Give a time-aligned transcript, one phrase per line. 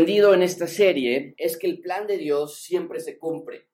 [0.00, 3.68] Aprendido en esta serie es que el plan de Dios siempre se cumple.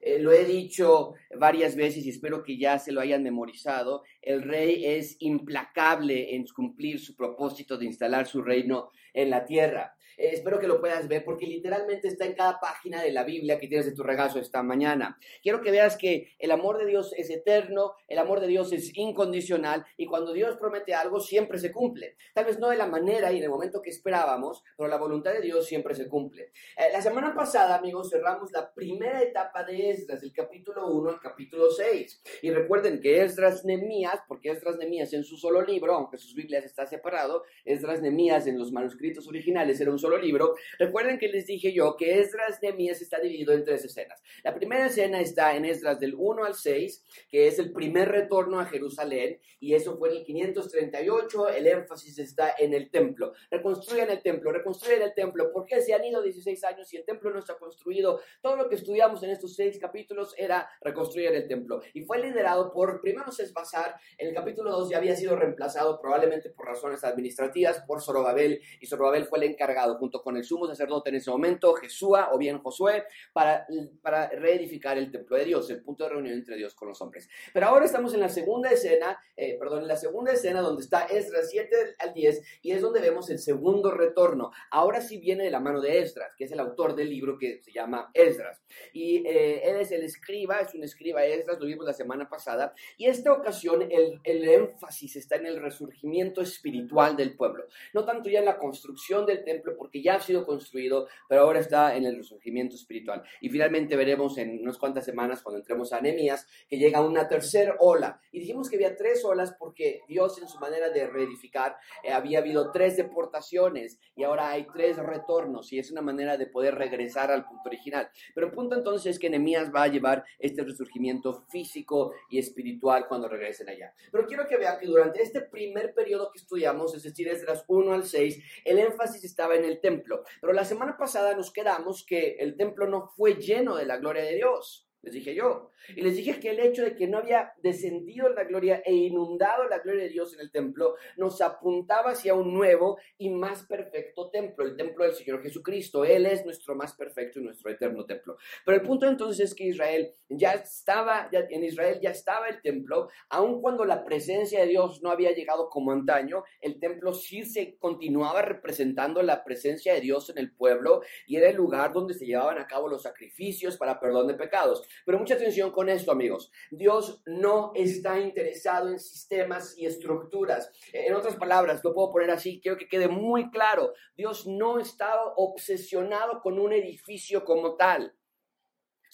[0.00, 4.02] Eh, lo he dicho varias veces y espero que ya se lo hayan memorizado.
[4.22, 9.94] El rey es implacable en cumplir su propósito de instalar su reino en la tierra.
[10.16, 13.58] Eh, espero que lo puedas ver porque literalmente está en cada página de la Biblia
[13.58, 15.18] que tienes de tu regazo esta mañana.
[15.42, 18.96] Quiero que veas que el amor de Dios es eterno, el amor de Dios es
[18.96, 22.16] incondicional y cuando Dios promete algo siempre se cumple.
[22.34, 25.32] Tal vez no de la manera y en el momento que esperábamos, pero la voluntad
[25.32, 26.52] de Dios siempre se cumple.
[26.76, 31.20] Eh, la semana pasada, amigos, cerramos la primera etapa de Esdras, del capítulo 1 al
[31.20, 32.22] capítulo 6.
[32.42, 36.64] Y recuerden que Esdras Nemías, porque Esdras Nemías en su solo libro, aunque sus Biblias
[36.64, 41.46] está separado, Esdras Nemías en los manuscritos originales era un solo libro, recuerden que les
[41.46, 44.22] dije yo que Esdras Nehemías está dividido en tres escenas.
[44.44, 48.60] La primera escena está en Esdras del 1 al 6, que es el primer retorno
[48.60, 53.32] a Jerusalén, y eso fue en el 538, el énfasis está en el templo.
[53.50, 55.50] Reconstruyan el templo, reconstruyan el templo.
[55.52, 58.20] ¿Por qué se han ido 16 años y el templo no está construido?
[58.40, 61.80] Todo lo que estudiamos en estos seis capítulos era reconstruir el templo.
[61.94, 66.50] Y fue liderado por, primero Sesbazar, en el capítulo 2 ya había sido reemplazado probablemente
[66.50, 71.10] por razones administrativas por Zorobabel, y Zorobabel fue el encargado junto con el sumo sacerdote
[71.10, 73.66] en ese momento, Jesúa o bien Josué, para,
[74.02, 77.28] para reedificar el templo de Dios, el punto de reunión entre Dios con los hombres.
[77.52, 81.04] Pero ahora estamos en la segunda escena, eh, perdón, en la segunda escena donde está
[81.06, 84.50] Esdras 7 al 10 y es donde vemos el segundo retorno.
[84.70, 87.60] Ahora sí viene de la mano de Esdras, que es el autor del libro que
[87.62, 88.62] se llama Esdras.
[88.92, 92.74] Y eh, él es el escriba, es un escriba Esdras, lo vimos la semana pasada.
[92.96, 97.64] Y esta ocasión el, el énfasis está en el resurgimiento espiritual del pueblo.
[97.94, 101.60] No tanto ya en la construcción del templo, porque ya ha sido construido, pero ahora
[101.60, 103.22] está en el resurgimiento espiritual.
[103.40, 107.76] Y finalmente veremos en unas cuantas semanas, cuando entremos a Nehemías, que llega una tercera
[107.78, 108.20] ola.
[108.32, 112.40] Y dijimos que había tres olas porque Dios en su manera de reedificar eh, había
[112.40, 117.30] habido tres deportaciones y ahora hay tres retornos y es una manera de poder regresar
[117.30, 118.10] al punto original.
[118.34, 123.06] Pero el punto entonces es que Nehemías va a llevar este resurgimiento físico y espiritual
[123.06, 123.94] cuando regresen allá.
[124.10, 127.64] Pero quiero que vean que durante este primer periodo que estudiamos, es decir, desde las
[127.68, 130.22] 1 al 6, el énfasis estaba en el templo.
[130.40, 134.24] Pero la semana pasada nos quedamos que el templo no fue lleno de la gloria
[134.24, 135.70] de Dios les dije yo.
[135.94, 139.68] Y les dije que el hecho de que no había descendido la gloria e inundado
[139.68, 144.28] la gloria de Dios en el templo nos apuntaba hacia un nuevo y más perfecto
[144.30, 146.04] templo, el templo del Señor Jesucristo.
[146.04, 148.36] Él es nuestro más perfecto y nuestro eterno templo.
[148.64, 153.08] Pero el punto entonces es que Israel ya estaba, en Israel ya estaba el templo,
[153.28, 157.76] aun cuando la presencia de Dios no había llegado como antaño, el templo sí se
[157.78, 162.26] continuaba representando la presencia de Dios en el pueblo y era el lugar donde se
[162.26, 164.82] llevaban a cabo los sacrificios para perdón de pecados.
[165.04, 166.50] Pero mucha atención con esto, amigos.
[166.70, 170.70] Dios no está interesado en sistemas y estructuras.
[170.92, 173.92] En otras palabras, lo puedo poner así, quiero que quede muy claro.
[174.16, 178.14] Dios no estaba obsesionado con un edificio como tal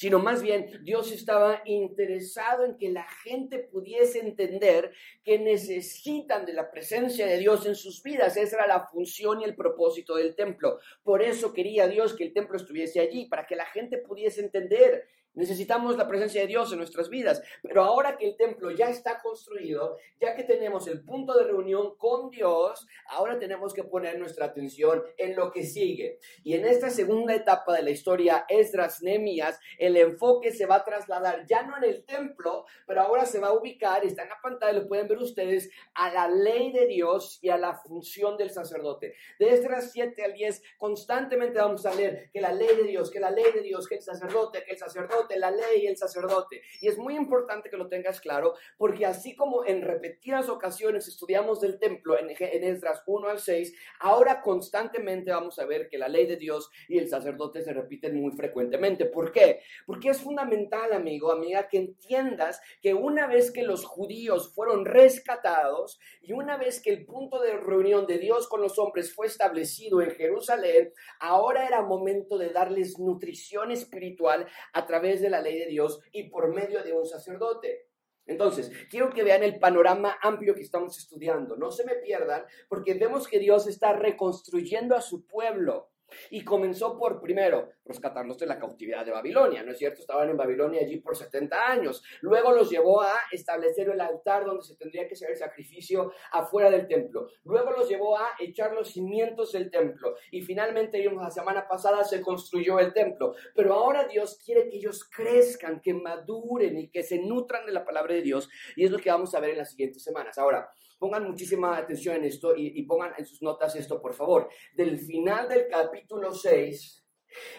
[0.03, 4.93] sino más bien Dios estaba interesado en que la gente pudiese entender
[5.23, 8.37] que necesitan de la presencia de Dios en sus vidas.
[8.37, 10.81] Esa era la función y el propósito del templo.
[11.05, 15.07] Por eso quería Dios que el templo estuviese allí, para que la gente pudiese entender
[15.35, 17.43] Necesitamos la presencia de Dios en nuestras vidas.
[17.63, 21.97] Pero ahora que el templo ya está construido, ya que tenemos el punto de reunión
[21.97, 26.19] con Dios, ahora tenemos que poner nuestra atención en lo que sigue.
[26.45, 30.85] Y en esta segunda etapa de la historia, Esdras Nehemías, el enfoque se va a
[30.85, 34.41] trasladar ya no en el templo, pero ahora se va a ubicar, está en la
[34.43, 38.51] pantalla, lo pueden ver ustedes, a la ley de Dios y a la función del
[38.51, 39.15] sacerdote.
[39.39, 43.21] De Esdras 7 al 10, constantemente vamos a leer que la ley de Dios, que
[43.21, 46.63] la ley de Dios, que el sacerdote, que el sacerdote, la ley y el sacerdote.
[46.81, 51.61] Y es muy importante que lo tengas claro, porque así como en repetidas ocasiones estudiamos
[51.61, 56.09] del templo en, en Esdras 1 al 6, ahora constantemente vamos a ver que la
[56.09, 59.07] ley de Dios y el sacerdote se repiten muy frecuentemente.
[59.07, 59.61] ¿Por qué?
[59.87, 65.99] Porque es fundamental, amigo, amiga, que entiendas que una vez que los judíos fueron rescatados
[66.21, 70.01] y una vez que el punto de reunión de Dios con los hombres fue establecido
[70.03, 75.67] en Jerusalén, ahora era momento de darles nutrición espiritual a través de la ley de
[75.67, 77.89] Dios y por medio de un sacerdote.
[78.27, 81.57] Entonces, quiero que vean el panorama amplio que estamos estudiando.
[81.57, 85.92] No se me pierdan, porque vemos que Dios está reconstruyendo a su pueblo.
[86.31, 90.01] Y comenzó por, primero, rescatarlos de la cautividad de Babilonia, ¿no es cierto?
[90.01, 92.03] Estaban en Babilonia allí por 70 años.
[92.21, 96.71] Luego los llevó a establecer el altar donde se tendría que hacer el sacrificio afuera
[96.71, 97.29] del templo.
[97.45, 100.17] Luego los llevó a echar los cimientos del templo.
[100.31, 103.35] Y finalmente, vimos la semana pasada, se construyó el templo.
[103.55, 107.85] Pero ahora Dios quiere que ellos crezcan, que maduren y que se nutran de la
[107.85, 108.49] palabra de Dios.
[108.77, 110.39] Y es lo que vamos a ver en las siguientes semanas.
[110.39, 110.71] Ahora,
[111.03, 114.49] pongan muchísima atención en esto y, y pongan en sus notas esto, por favor.
[114.73, 117.03] Del final del capítulo 6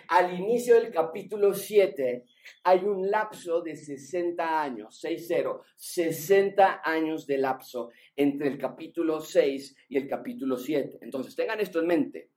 [0.08, 2.24] al inicio del capítulo 7
[2.64, 9.76] hay un lapso de 60 años, 6-0, 60 años de lapso entre el capítulo 6
[9.90, 11.00] y el capítulo 7.
[11.02, 12.30] Entonces, tengan esto en mente.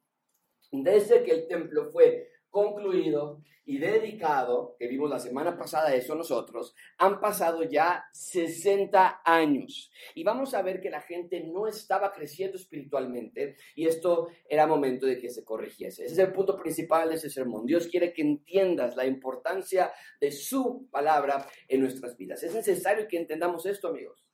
[0.73, 6.75] Desde que el templo fue concluido y dedicado, que vimos la semana pasada eso nosotros,
[6.97, 9.93] han pasado ya 60 años.
[10.14, 15.05] Y vamos a ver que la gente no estaba creciendo espiritualmente y esto era momento
[15.05, 16.06] de que se corrigiese.
[16.06, 17.67] Ese es el punto principal de ese sermón.
[17.67, 22.43] Dios quiere que entiendas la importancia de su palabra en nuestras vidas.
[22.43, 24.26] Es necesario que entendamos esto, amigos.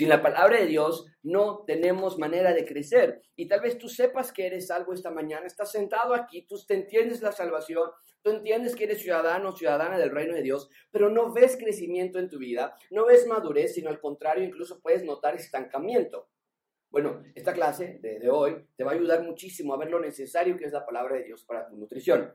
[0.00, 3.20] Sin la palabra de Dios no tenemos manera de crecer.
[3.36, 6.72] Y tal vez tú sepas que eres algo esta mañana, estás sentado aquí, tú te
[6.72, 7.90] entiendes la salvación,
[8.22, 12.18] tú entiendes que eres ciudadano o ciudadana del reino de Dios, pero no ves crecimiento
[12.18, 16.30] en tu vida, no ves madurez, sino al contrario, incluso puedes notar estancamiento.
[16.88, 20.64] Bueno, esta clase de hoy te va a ayudar muchísimo a ver lo necesario que
[20.64, 22.34] es la palabra de Dios para tu nutrición.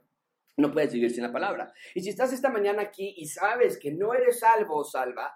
[0.58, 1.74] No puedes vivir sin la palabra.
[1.96, 5.36] Y si estás esta mañana aquí y sabes que no eres salvo o salva,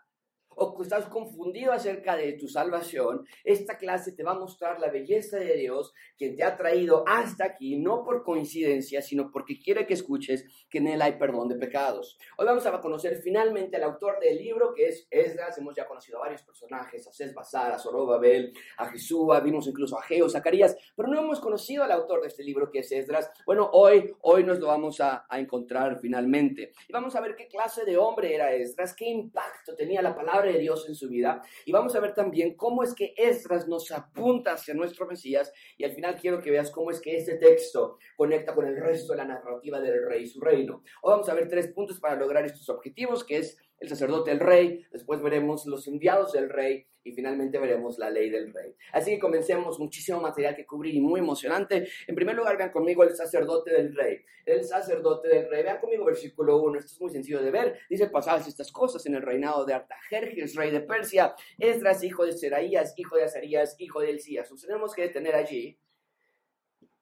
[0.59, 4.89] o que estás confundido acerca de tu salvación, esta clase te va a mostrar la
[4.89, 9.87] belleza de Dios que te ha traído hasta aquí, no por coincidencia, sino porque quiere
[9.87, 12.19] que escuches que en Él hay perdón de pecados.
[12.37, 15.57] Hoy vamos a conocer finalmente al autor del libro, que es Esdras.
[15.57, 20.01] Hemos ya conocido a varios personajes, a Basar, a Zorobabel, a Jesúa, vimos incluso a
[20.01, 23.31] Geo, Zacarías, pero no hemos conocido al autor de este libro, que es Esdras.
[23.45, 26.73] Bueno, hoy, hoy nos lo vamos a, a encontrar finalmente.
[26.87, 30.48] Y vamos a ver qué clase de hombre era Esdras, qué impacto tenía la palabra
[30.49, 31.41] de Dios en su vida.
[31.65, 35.51] Y vamos a ver también cómo es que Esdras nos apunta hacia nuestro Mesías.
[35.77, 39.13] Y al final quiero que veas cómo es que este texto conecta con el resto
[39.13, 40.83] de la narrativa del rey y su reino.
[41.01, 44.39] Hoy vamos a ver tres puntos para lograr estos objetivos, que es el sacerdote el
[44.39, 48.75] rey, después veremos los enviados del rey y finalmente veremos la ley del rey.
[48.91, 51.87] Así que comencemos, muchísimo material que cubrir y muy emocionante.
[52.07, 54.19] En primer lugar, vean conmigo el sacerdote del rey.
[54.45, 57.79] El sacerdote del rey, vean conmigo versículo 1, esto es muy sencillo de ver.
[57.89, 62.33] Dice, pasadas estas cosas en el reinado de Artajerjes, rey de Persia, Esdras, hijo de
[62.33, 64.51] Seraías, hijo de Azarías, hijo de Elías.
[64.51, 65.79] Nos tenemos que detener allí.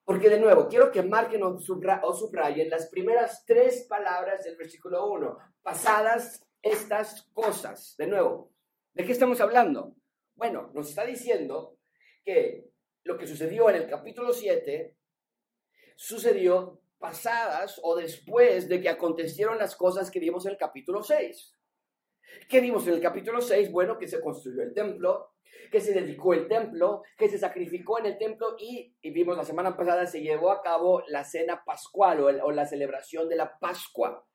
[0.08, 5.38] Porque de nuevo, quiero que marquen o, subrayen las primeras tres palabras del versículo 1,
[5.62, 7.96] pasadas estas cosas.
[7.98, 8.54] De nuevo,
[8.94, 9.96] ¿de qué estamos hablando?
[10.36, 11.78] Bueno, nos está diciendo
[12.24, 12.70] que
[13.04, 14.96] lo que sucedió en el capítulo 7
[15.96, 21.54] sucedió pasadas o después de que acontecieron las cosas que vimos en el capítulo 6.
[22.50, 23.72] ¿Qué vimos en el capítulo 6?
[23.72, 25.32] Bueno, que se construyó el templo,
[25.72, 29.76] que se dedicó el templo, que se sacrificó en el templo y, vimos la semana
[29.76, 34.27] pasada, se llevó a cabo la cena pascual o la celebración de la Pascua.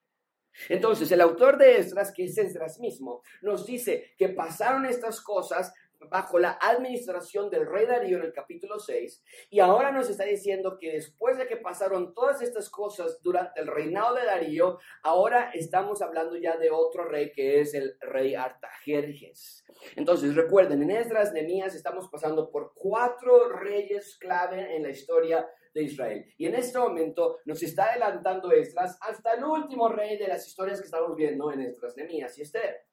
[0.69, 5.73] Entonces, el autor de Esdras, que es Esdras mismo, nos dice que pasaron estas cosas
[6.11, 10.79] bajo la administración del rey Darío en el capítulo 6, y ahora nos está diciendo
[10.81, 16.03] que después de que pasaron todas estas cosas durante el reinado de Darío, ahora estamos
[16.03, 19.65] hablando ya de otro rey que es el rey Artajerjes.
[19.97, 25.83] Entonces, recuerden, en Esdras, Nemías, estamos pasando por cuatro reyes clave en la historia de
[25.85, 26.25] Israel.
[26.37, 30.81] Y en este momento nos está adelantando Esdras hasta el último rey de las historias
[30.81, 32.87] que estamos viendo en Esdras, Nemías y Esther.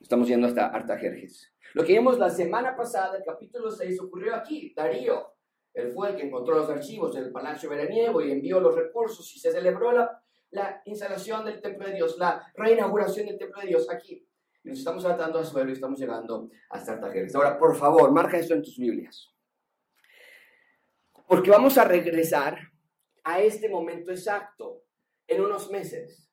[0.00, 1.52] Estamos yendo hasta Artajerjes.
[1.74, 4.72] Lo que vimos la semana pasada, el capítulo 6, ocurrió aquí.
[4.74, 5.34] Darío,
[5.74, 9.40] él fue el que encontró los archivos del palacio veraniego y envió los recursos y
[9.40, 13.90] se celebró la, la instalación del templo de Dios, la reinauguración del templo de Dios
[13.90, 14.24] aquí.
[14.62, 17.34] Y nos estamos tratando a suelo y estamos llegando hasta Artajerjes.
[17.34, 19.34] Ahora, por favor, marca esto en tus Biblias.
[21.28, 22.58] Porque vamos a regresar
[23.22, 24.84] a este momento exacto
[25.26, 26.32] en unos meses.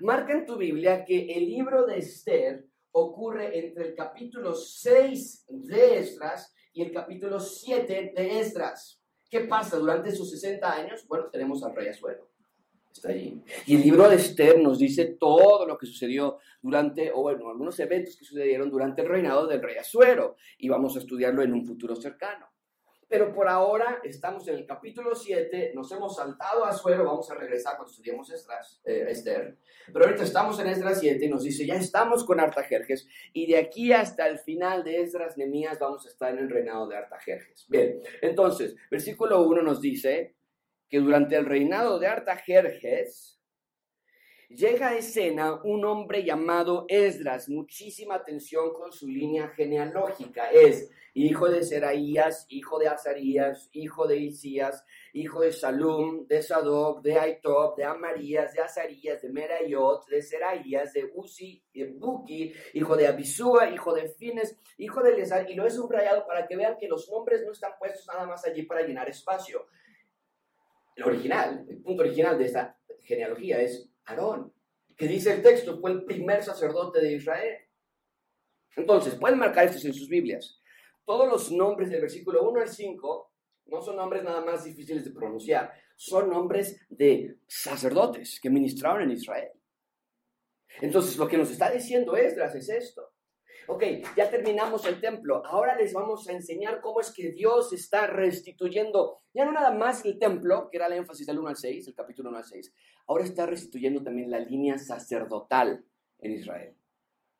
[0.00, 5.98] Marca en tu Biblia que el libro de Esther ocurre entre el capítulo 6 de
[5.98, 9.02] Esdras y el capítulo 7 de Esdras.
[9.30, 11.06] ¿Qué pasa durante esos 60 años?
[11.06, 12.30] Bueno, tenemos al rey Azuero.
[12.90, 13.38] Está allí.
[13.66, 17.78] Y el libro de Esther nos dice todo lo que sucedió durante, o bueno, algunos
[17.80, 20.36] eventos que sucedieron durante el reinado del rey Azuero.
[20.56, 22.51] Y vamos a estudiarlo en un futuro cercano.
[23.12, 27.34] Pero por ahora estamos en el capítulo 7, nos hemos saltado a suelo, vamos a
[27.34, 29.58] regresar cuando estudiemos Estras, eh, Esther.
[29.92, 33.58] Pero ahorita estamos en Esdras 7 y nos dice, ya estamos con Artajerjes y de
[33.58, 37.66] aquí hasta el final de Esdras Nemías vamos a estar en el reinado de Artajerjes.
[37.68, 40.34] Bien, entonces, versículo 1 nos dice
[40.88, 43.41] que durante el reinado de Artajerjes,
[44.56, 47.48] llega a escena un hombre llamado Esdras.
[47.48, 50.50] Muchísima atención con su línea genealógica.
[50.50, 57.02] Es hijo de Seraías, hijo de Azarías, hijo de Isías, hijo de Salum, de Sadoc,
[57.02, 62.96] de Aitob, de Amarías, de Azarías, de Merayot, de Seraías, de Uzi, de Buki, hijo
[62.96, 66.76] de Abisúa, hijo de Fines, hijo de Elezar, y lo he subrayado para que vean
[66.78, 69.66] que los nombres no están puestos nada más allí para llenar espacio.
[70.96, 74.52] El original, el punto original de esta genealogía es Aarón,
[74.96, 77.58] que dice el texto, fue el primer sacerdote de Israel.
[78.76, 80.60] Entonces, pueden marcar esto en sus Biblias.
[81.04, 83.32] Todos los nombres del versículo 1 al 5
[83.66, 89.12] no son nombres nada más difíciles de pronunciar, son nombres de sacerdotes que ministraron en
[89.12, 89.50] Israel.
[90.80, 93.12] Entonces, lo que nos está diciendo Esdras es esto.
[93.66, 93.84] Ok,
[94.16, 95.44] ya terminamos el templo.
[95.46, 100.04] Ahora les vamos a enseñar cómo es que Dios está restituyendo, ya no nada más
[100.04, 102.74] el templo, que era el énfasis del 1 al 6, el capítulo 1 al 6,
[103.06, 105.84] ahora está restituyendo también la línea sacerdotal
[106.18, 106.76] en Israel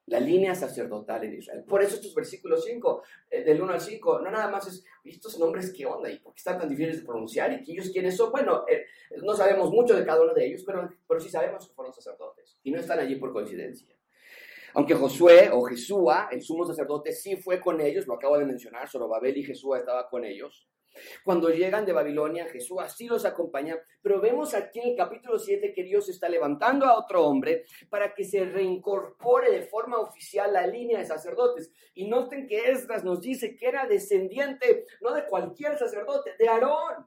[0.06, 1.64] la línea sacerdotal en Israel.
[1.64, 5.38] Por eso estos versículos 5, eh, del 1 al 5, no nada más es, estos
[5.38, 6.10] nombres, ¿qué onda?
[6.10, 7.62] ¿Y por qué están tan difíciles de pronunciar?
[7.64, 8.30] ¿Y ellos quiénes son?
[8.32, 8.84] Bueno, eh,
[9.22, 12.58] no sabemos mucho de cada uno de ellos, pero, pero sí sabemos que fueron sacerdotes.
[12.62, 13.96] Y no están allí por coincidencia.
[14.74, 18.88] Aunque Josué o Jesúa, el sumo sacerdote, sí fue con ellos, lo acabo de mencionar,
[18.92, 20.68] Babel y Jesúa estaba con ellos.
[21.24, 25.72] Cuando llegan de Babilonia, Jesús así los acompaña, pero vemos aquí en el capítulo 7
[25.74, 30.66] que Dios está levantando a otro hombre para que se reincorpore de forma oficial la
[30.66, 31.72] línea de sacerdotes.
[31.94, 37.06] Y noten que Esdras nos dice que era descendiente, no de cualquier sacerdote, de Aarón,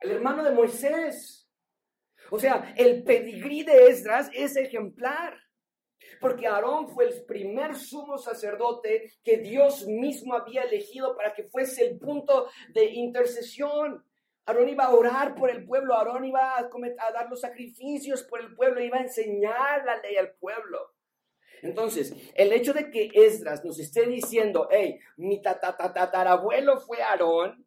[0.00, 1.48] el hermano de Moisés.
[2.30, 5.41] O sea, el pedigrí de Esdras es ejemplar
[6.20, 11.84] porque Aarón fue el primer sumo sacerdote que Dios mismo había elegido para que fuese
[11.84, 14.04] el punto de intercesión.
[14.46, 16.68] Aarón iba a orar por el pueblo, Aarón iba a,
[17.12, 20.78] dar los sacrificios por el pueblo, iba a enseñar la ley al pueblo.
[21.62, 27.64] Entonces, el hecho de que Esdras nos esté diciendo, hey, mi tatarabuelo fue Aarón,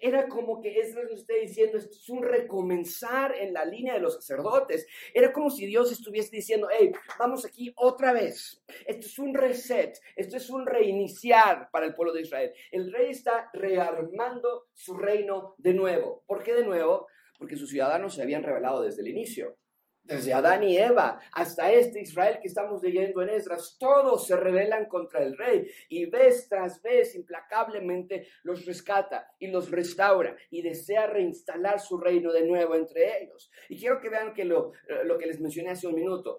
[0.00, 4.00] era como que Esdras nos está diciendo, esto es un recomenzar en la línea de
[4.00, 4.86] los sacerdotes.
[5.14, 8.62] Era como si Dios estuviese diciendo, hey, vamos aquí otra vez.
[8.86, 12.52] Esto es un reset, esto es un reiniciar para el pueblo de Israel.
[12.70, 16.22] El rey está rearmando su reino de nuevo.
[16.26, 17.06] ¿Por qué de nuevo?
[17.38, 19.56] Porque sus ciudadanos se habían revelado desde el inicio
[20.04, 24.86] desde Adán y Eva hasta este Israel que estamos leyendo en Esdras, todos se rebelan
[24.86, 31.06] contra el rey y vez tras vez implacablemente los rescata y los restaura y desea
[31.06, 33.50] reinstalar su reino de nuevo entre ellos.
[33.68, 34.72] Y quiero que vean que lo,
[35.04, 36.38] lo que les mencioné hace un minuto,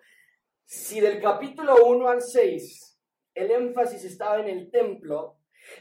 [0.66, 3.00] si del capítulo 1 al 6
[3.36, 5.40] el énfasis estaba en el templo,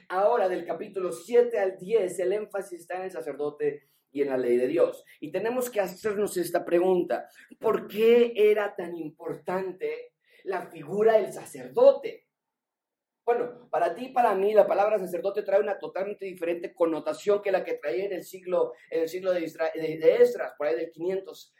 [0.08, 4.36] ahora del capítulo 7 al 10 el énfasis está en el sacerdote y en la
[4.36, 5.04] ley de Dios.
[5.20, 7.28] Y tenemos que hacernos esta pregunta.
[7.58, 10.12] ¿Por qué era tan importante
[10.44, 12.26] la figura del sacerdote?
[13.24, 17.52] Bueno, para ti y para mí la palabra sacerdote trae una totalmente diferente connotación que
[17.52, 21.54] la que traía en el siglo, en el siglo de, Esdras, por ahí del 500,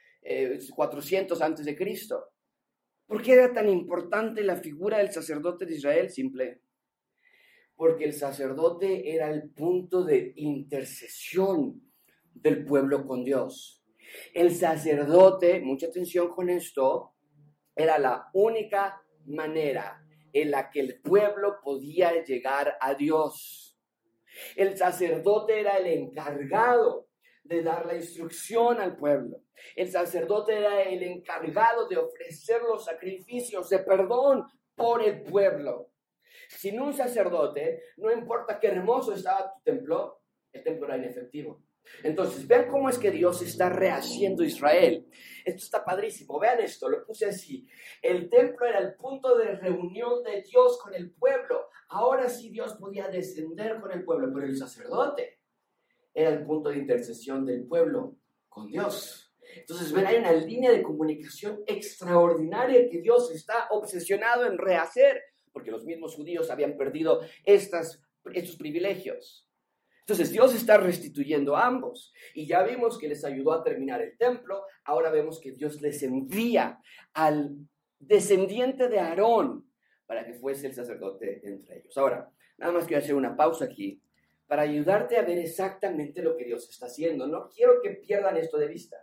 [0.75, 2.29] 400 eh, antes de Cristo.
[3.07, 6.11] ¿Por qué era tan importante la figura del sacerdote de Israel?
[6.11, 6.63] Simple.
[7.77, 11.92] Porque el sacerdote era el punto de intercesión
[12.35, 13.83] del pueblo con Dios.
[14.35, 17.15] El sacerdote, mucha atención con esto,
[17.75, 23.79] era la única manera en la que el pueblo podía llegar a Dios.
[24.57, 27.09] El sacerdote era el encargado
[27.45, 29.43] de dar la instrucción al pueblo.
[29.77, 35.91] El sacerdote era el encargado de ofrecer los sacrificios de perdón por el pueblo.
[36.49, 40.23] Sin un sacerdote, no importa qué hermoso estaba tu templo,
[40.53, 41.63] el templo era inefectivo.
[42.03, 45.07] Entonces, vean cómo es que Dios está rehaciendo Israel.
[45.45, 46.39] Esto está padrísimo.
[46.39, 47.67] Vean esto, lo puse así.
[48.01, 51.69] El templo era el punto de reunión de Dios con el pueblo.
[51.89, 55.41] Ahora sí Dios podía descender con el pueblo, pero el sacerdote
[56.15, 58.17] era el punto de intercesión del pueblo
[58.49, 59.33] con Dios.
[59.57, 65.21] Entonces, ven, hay una línea de comunicación extraordinaria que Dios está obsesionado en rehacer,
[65.53, 67.99] porque los mismos judíos habían perdido estos
[68.59, 69.47] privilegios.
[70.03, 72.13] Entonces Dios está restituyendo a ambos.
[72.35, 74.65] Y ya vimos que les ayudó a terminar el templo.
[74.85, 76.81] Ahora vemos que Dios les envía
[77.15, 77.57] al
[78.01, 79.65] descendiente de Aarón
[80.07, 81.97] para que fuese el sacerdote entre ellos.
[81.97, 82.29] Ahora,
[82.59, 84.03] nada más quiero hacer una pausa aquí
[84.49, 87.29] para ayudarte a ver exactamente lo que Dios está haciendo.
[87.29, 88.97] No quiero que pierdan esto de vista.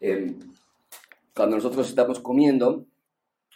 [0.00, 0.38] Em,
[1.34, 2.86] cuando nosotros estamos comiendo,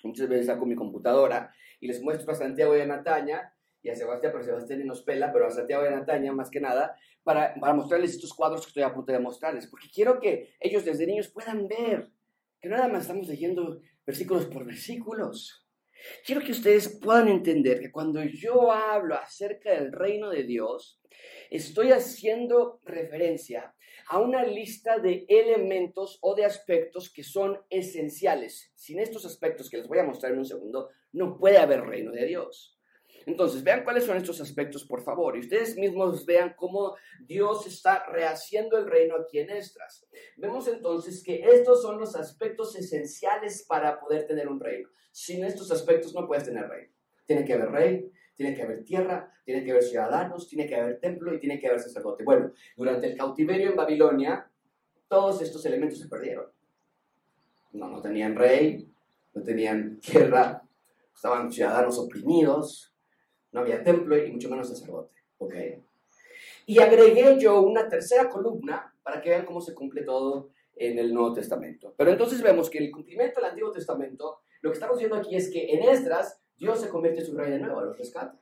[0.03, 3.54] muchas veces saco mi computadora y les muestro a Santiago y a Nataña
[3.85, 6.97] y a Sebastián, pero Sebastián nos pela, pero a Santiago a Nataña más que nada,
[7.23, 10.87] para, para mostrarles estos cuadros que estoy a punto de mostrarles, porque quiero que ellos
[10.87, 12.11] desde niños puedan ver
[12.61, 15.69] que no nada más estamos leyendo versículos por versículos,
[16.25, 20.99] quiero que ustedes puedan entender que cuando yo hablo acerca del reino de Dios,
[21.51, 23.75] estoy haciendo referencia
[24.09, 28.73] a una lista de elementos o de aspectos que son esenciales.
[28.75, 32.13] Sin estos aspectos que les voy a mostrar en un segundo, no puede haber reino
[32.13, 32.74] de Dios.
[33.27, 38.07] Entonces, vean cuáles son estos aspectos, por favor, y ustedes mismos vean cómo Dios está
[38.07, 40.07] rehaciendo el reino aquí en Estras.
[40.37, 44.89] Vemos entonces que estos son los aspectos esenciales para poder tener un reino.
[45.11, 46.93] Sin estos aspectos no puedes tener reino.
[47.27, 51.01] Tiene que haber rey, tiene que haber tierra, tiene que haber ciudadanos, tiene que haber
[51.01, 52.25] templo y tiene que haber sacerdote.
[52.25, 54.51] Bueno, durante el cautiverio en Babilonia,
[55.09, 56.47] todos estos elementos se perdieron.
[57.73, 58.91] No, no tenían rey,
[59.35, 60.63] no tenían tierra,
[61.15, 62.94] estaban ciudadanos oprimidos,
[63.55, 65.15] no había templo y mucho menos sacerdote.
[65.39, 65.55] ¿ok?
[66.67, 71.15] Y agregué yo una tercera columna para que vean cómo se cumple todo en el
[71.15, 71.95] Nuevo Testamento.
[71.97, 75.51] Pero entonces vemos que el cumplimiento del Antiguo Testamento, lo que estamos viendo aquí es
[75.51, 78.39] que en Esdras Dios se convierte en su rey de nuevo, los rescata.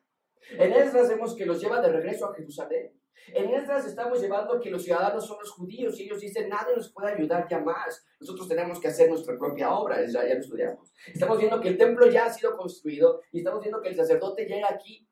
[0.52, 2.92] En Esdras vemos que los lleva de regreso a Jerusalén.
[3.28, 6.92] En Esdras estamos llevando que los ciudadanos son los judíos y ellos dicen, nadie nos
[6.92, 8.04] puede ayudar ya más.
[8.21, 10.92] Nosotros tenemos que hacer nuestra propia obra, ya, ya lo estudiamos.
[11.07, 14.45] Estamos viendo que el templo ya ha sido construido y estamos viendo que el sacerdote
[14.45, 15.07] llega aquí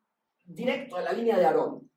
[0.45, 1.89] directo a la línea de Aarón.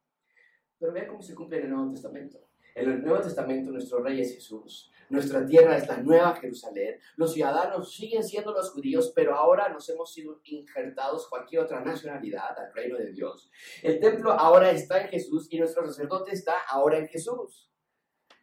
[0.78, 2.38] Pero vean cómo se cumple en el Nuevo Testamento.
[2.74, 4.90] En el Nuevo Testamento nuestro rey es Jesús.
[5.10, 6.98] Nuestra tierra es la nueva Jerusalén.
[7.16, 12.58] Los ciudadanos siguen siendo los judíos, pero ahora nos hemos sido injertados cualquier otra nacionalidad
[12.58, 13.50] al reino de Dios.
[13.82, 17.70] El templo ahora está en Jesús y nuestro sacerdote está ahora en Jesús.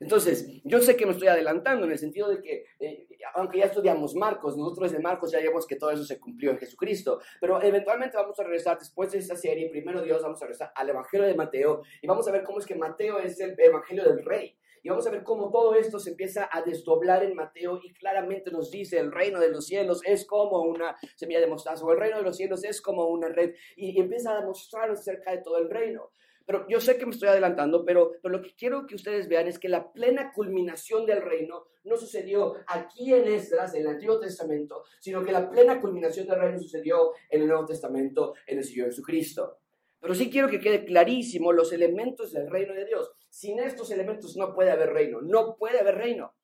[0.02, 3.66] Entonces, yo sé que me estoy adelantando en el sentido de que, eh, aunque ya
[3.66, 7.62] estudiamos Marcos, nosotros de Marcos ya vemos que todo eso se cumplió en Jesucristo, pero
[7.62, 11.28] eventualmente vamos a regresar después de esta serie, primero Dios, vamos a regresar al Evangelio
[11.28, 14.58] de Mateo y vamos a ver cómo es que Mateo es el Evangelio del Rey.
[14.84, 18.52] Y vamos a ver cómo todo esto se empieza a desdoblar en Mateo y claramente
[18.52, 22.00] nos dice el reino de los cielos es como una semilla de mostaza o el
[22.00, 25.58] reino de los cielos es como una red y, empieza a demostrar acerca de todo
[25.58, 26.10] el reino.
[26.46, 29.48] Pero yo sé que me estoy adelantando, pero, pero, lo que quiero que ustedes vean
[29.48, 34.20] es que la plena culminación del reino no sucedió aquí en Esdras, en el Antiguo
[34.20, 38.64] Testamento, sino que la plena culminación del reino sucedió en el Nuevo Testamento, en el
[38.64, 39.60] Señor Jesucristo.
[40.02, 43.12] Pero sí quiero que quede clarísimo los elementos del reino de Dios.
[43.30, 46.36] Sin estos elementos no puede haber reino, no puede haber reino.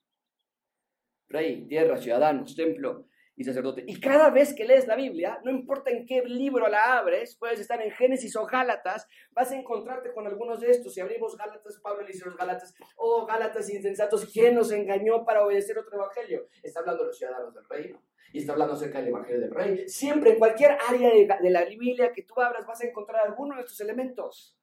[1.27, 3.83] Rey, tierra, ciudadanos, templo, y sacerdote.
[3.85, 7.59] Y cada vez que lees la Biblia, no importa en qué libro la abres, puedes
[7.59, 10.95] estar en Génesis o Gálatas, vas a encontrarte con algunos de estos.
[10.95, 15.23] Si abrimos Gálatas, Pablo le dice a los Gálatas, oh Gálatas insensatos, ¿quién nos engañó
[15.23, 16.47] para obedecer otro evangelio?
[16.63, 18.01] Está hablando de los ciudadanos del reino.
[18.33, 19.87] Y está hablando acerca del Evangelio del Rey.
[19.87, 23.61] Siempre, en cualquier área de, la Biblia que tú abras, vas a encontrar alguno de
[23.61, 24.57] estos elementos.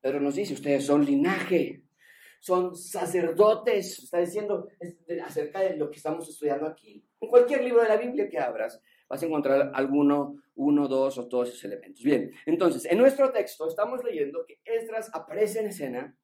[0.00, 1.84] Pedro nos dice, ustedes son linaje,
[2.40, 4.68] son sacerdotes, está diciendo
[5.24, 7.04] acerca de lo que estamos estudiando aquí.
[7.20, 11.28] En cualquier libro de la Biblia que abras, vas a encontrar alguno, uno, dos o
[11.28, 12.02] todos esos elementos.
[12.02, 16.16] Bien, entonces, en nuestro texto estamos leyendo que Esdras aparece en escena.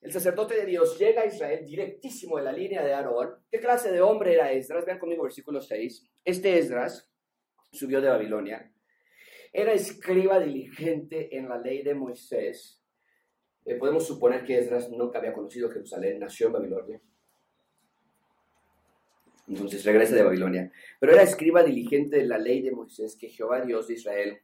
[0.00, 3.34] El sacerdote de Dios llega a Israel directísimo de la línea de Aarón.
[3.50, 4.86] ¿Qué clase de hombre era Esdras?
[4.86, 6.10] Vean conmigo versículo 6.
[6.24, 7.10] Este Esdras
[7.72, 8.72] subió de Babilonia.
[9.52, 12.79] Era escriba diligente en la ley de Moisés
[13.64, 17.00] eh, podemos suponer que Esdras nunca había conocido Jerusalén, nació en Babilonia.
[19.48, 20.72] Entonces regresa de Babilonia.
[20.98, 24.38] Pero era escriba diligente de la ley de Moisés que Jehová Dios de Israel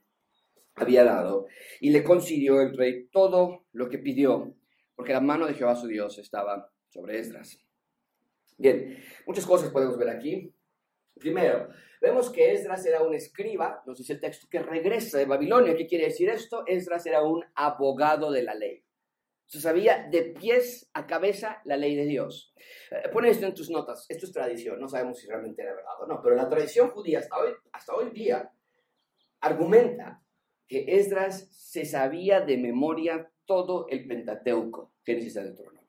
[0.74, 1.46] había dado
[1.80, 4.54] y le concedió el rey todo lo que pidió,
[4.94, 7.58] porque la mano de Jehová su Dios estaba sobre Esdras.
[8.58, 10.52] Bien, muchas cosas podemos ver aquí.
[11.14, 11.68] Primero,
[12.00, 15.76] vemos que Esdras era un escriba, nos dice el texto, que regresa de Babilonia.
[15.76, 16.64] ¿Qué quiere decir esto?
[16.66, 18.85] Esdras era un abogado de la ley.
[19.46, 22.52] Se sabía de pies a cabeza la ley de Dios.
[22.90, 24.04] Eh, pone esto en tus notas.
[24.08, 24.80] Esto es tradición.
[24.80, 26.20] No sabemos si realmente era verdad o no.
[26.20, 28.50] Pero la tradición judía hasta hoy, hasta hoy día
[29.40, 30.22] argumenta
[30.66, 35.88] que Esdras se sabía de memoria todo el Pentateuco, Génesis a Deuteronomio.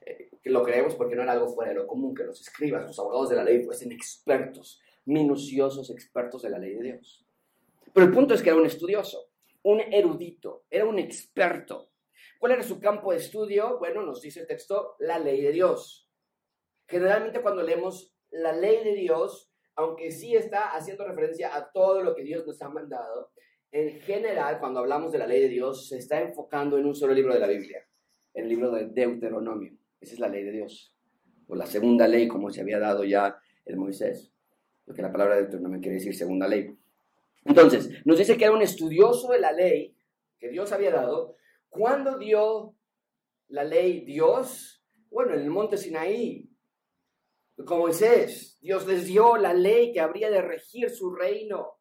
[0.00, 2.86] Eh, que lo creemos porque no era algo fuera de lo común que los escribas,
[2.86, 7.26] los abogados de la ley fuesen expertos, minuciosos expertos de la ley de Dios.
[7.92, 9.28] Pero el punto es que era un estudioso,
[9.64, 11.90] un erudito, era un experto
[12.38, 13.78] ¿Cuál era su campo de estudio?
[13.78, 16.08] Bueno, nos dice el texto, la ley de Dios.
[16.86, 22.14] Generalmente cuando leemos la ley de Dios, aunque sí está haciendo referencia a todo lo
[22.14, 23.30] que Dios nos ha mandado,
[23.72, 27.12] en general, cuando hablamos de la ley de Dios, se está enfocando en un solo
[27.12, 27.86] libro de la Biblia,
[28.32, 29.76] el libro de Deuteronomio.
[30.00, 30.94] Esa es la ley de Dios,
[31.48, 34.32] o la segunda ley, como se había dado ya el Moisés,
[34.84, 36.74] porque la palabra Deuteronomio quiere decir segunda ley.
[37.44, 39.94] Entonces, nos dice que era un estudioso de la ley
[40.38, 41.36] que Dios había dado,
[41.76, 42.74] ¿Cuándo dio
[43.48, 44.82] la ley Dios?
[45.10, 46.48] Bueno, en el monte Sinaí,
[47.66, 51.78] como Moisés, Dios les dio la ley que habría de regir su reino.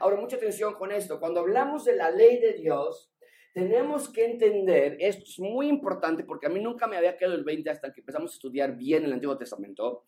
[0.00, 1.18] Ahora, mucha atención con esto.
[1.18, 3.12] Cuando hablamos de la ley de Dios,
[3.54, 7.44] tenemos que entender, esto es muy importante porque a mí nunca me había quedado el
[7.44, 10.04] 20 hasta que empezamos a estudiar bien el Antiguo Testamento.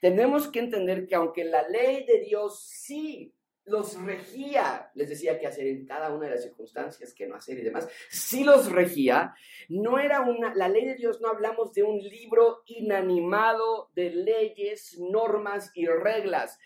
[0.00, 3.35] Tenemos que entender que aunque la ley de Dios sí
[3.66, 7.58] los regía, les decía qué hacer en cada una de las circunstancias, qué no hacer
[7.58, 9.34] y demás, sí los regía,
[9.68, 14.98] no era una, la ley de Dios no hablamos de un libro inanimado de leyes,
[14.98, 16.58] normas y reglas.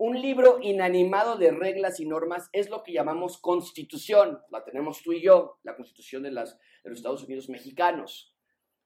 [0.00, 4.40] Un libro inanimado de reglas y normas es lo que llamamos constitución.
[4.50, 8.34] La tenemos tú y yo, la constitución de, las, de los Estados Unidos mexicanos.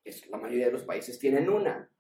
[0.05, 1.91] Es, la mayoría de los países tienen una.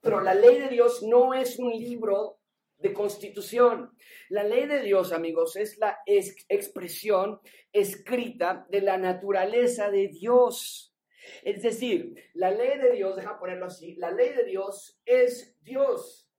[0.00, 2.35] Pero la ley de Dios no es un libro
[2.78, 3.96] de constitución.
[4.28, 7.40] La ley de Dios, amigos, es la expresión
[7.72, 10.94] escrita de la naturaleza de Dios.
[11.42, 16.30] Es decir, la ley de Dios, deja ponerlo así, la ley de Dios es Dios.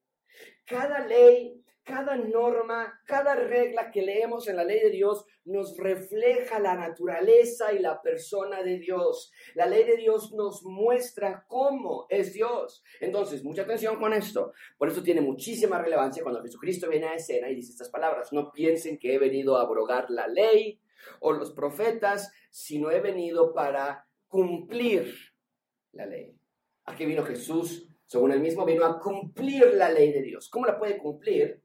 [0.65, 6.59] Cada ley cada norma, cada regla que leemos en la ley de Dios nos refleja
[6.59, 9.31] la naturaleza y la persona de Dios.
[9.55, 12.83] La ley de Dios nos muestra cómo es Dios.
[12.99, 14.51] Entonces, mucha atención con esto.
[14.77, 18.33] Por eso tiene muchísima relevancia cuando Jesucristo viene a escena y dice estas palabras.
[18.33, 20.81] No piensen que he venido a abrogar la ley
[21.21, 25.13] o los profetas, sino he venido para cumplir
[25.93, 26.37] la ley.
[26.83, 30.49] Aquí vino Jesús, según él mismo, vino a cumplir la ley de Dios.
[30.49, 31.63] ¿Cómo la puede cumplir?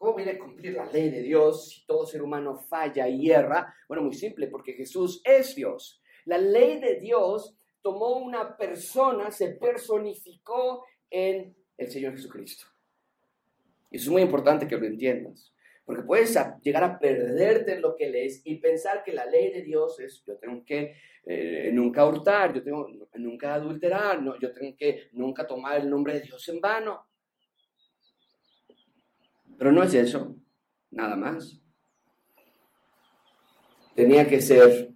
[0.00, 3.74] ¿Cómo viene a cumplir la ley de Dios si todo ser humano falla y hierra?
[3.86, 6.00] Bueno, muy simple, porque Jesús es Dios.
[6.24, 12.64] La ley de Dios tomó una persona, se personificó en el Señor Jesucristo.
[13.90, 15.52] Y eso es muy importante que lo entiendas,
[15.84, 19.60] porque puedes llegar a perderte en lo que lees y pensar que la ley de
[19.60, 20.94] Dios es, yo tengo que
[21.26, 26.14] eh, nunca hurtar, yo tengo nunca adulterar, no, yo tengo que nunca tomar el nombre
[26.14, 27.09] de Dios en vano.
[29.60, 30.38] Pero no es eso,
[30.90, 31.60] nada más.
[33.94, 34.94] Tenía que ser,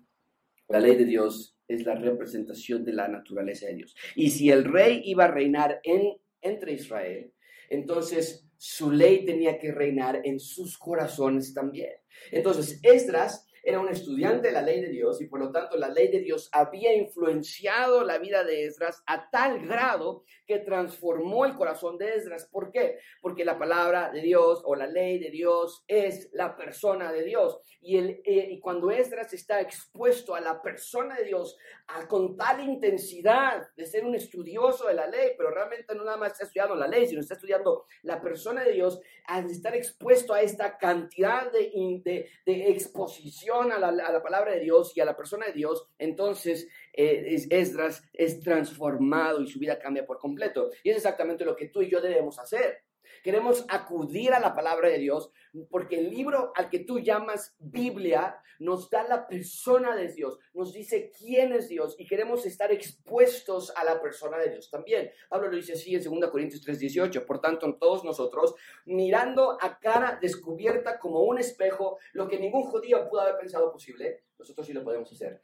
[0.69, 3.95] la ley de Dios es la representación de la naturaleza de Dios.
[4.15, 7.31] Y si el rey iba a reinar en, entre Israel,
[7.69, 11.93] entonces su ley tenía que reinar en sus corazones también.
[12.31, 15.89] Entonces, Esdras era un estudiante de la ley de Dios y por lo tanto la
[15.89, 21.55] ley de Dios había influenciado la vida de Esdras a tal grado que transformó el
[21.55, 22.47] corazón de Esdras.
[22.51, 22.99] ¿Por qué?
[23.23, 27.59] Porque la palabra de Dios o la ley de Dios es la persona de Dios.
[27.81, 32.37] Y, el, eh, y cuando Esdras está expuesto a la persona de Dios a, con
[32.37, 36.45] tal intensidad de ser un estudioso de la ley, pero realmente no nada más está
[36.45, 40.77] estudiando la ley, sino está estudiando la persona de Dios, al estar expuesto a esta
[40.77, 41.71] cantidad de,
[42.05, 46.69] de, de exposición, a la, palabra de Dios y a la persona de Dios, entonces
[46.93, 50.71] eh, Esdras es transformado y su vida cambia por completo.
[50.83, 52.83] Y es exactamente lo que tú y yo debemos hacer.
[53.23, 55.31] Queremos acudir a la palabra de Dios
[55.71, 60.73] porque el libro al que tú llamas Biblia nos da la persona de Dios, nos
[60.73, 65.11] dice quién es Dios y queremos estar expuestos a la persona de Dios también.
[65.29, 67.27] Pablo lo dice así en 2 Corintios 3:18.
[67.27, 73.09] Por tanto, todos nosotros, mirando a cara descubierta como un espejo, lo que ningún judío
[73.09, 75.41] pudo haber pensado posible, nosotros sí lo podemos hacer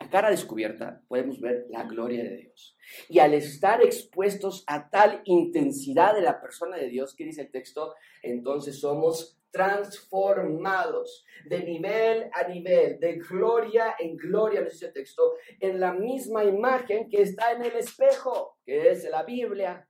[0.00, 2.76] a cara descubierta podemos ver la gloria de Dios.
[3.08, 7.50] Y al estar expuestos a tal intensidad de la persona de Dios, que dice el
[7.50, 15.34] texto, entonces somos transformados de nivel a nivel, de gloria en gloria, dice el texto,
[15.60, 19.86] en la misma imagen que está en el espejo, que es la Biblia.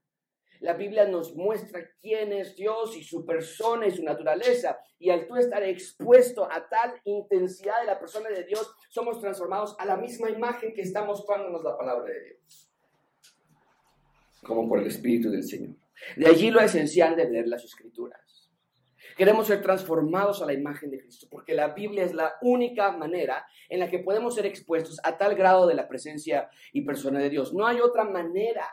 [0.61, 4.79] La Biblia nos muestra quién es Dios y su persona y su naturaleza.
[4.99, 9.75] Y al tú estar expuesto a tal intensidad de la persona de Dios, somos transformados
[9.79, 12.71] a la misma imagen que está mostrándonos la palabra de Dios.
[14.43, 15.75] Como por el Espíritu del Señor.
[16.15, 18.51] De allí lo esencial de leer las Escrituras.
[19.17, 23.45] Queremos ser transformados a la imagen de Cristo, porque la Biblia es la única manera
[23.67, 27.29] en la que podemos ser expuestos a tal grado de la presencia y persona de
[27.29, 27.51] Dios.
[27.51, 28.67] No hay otra manera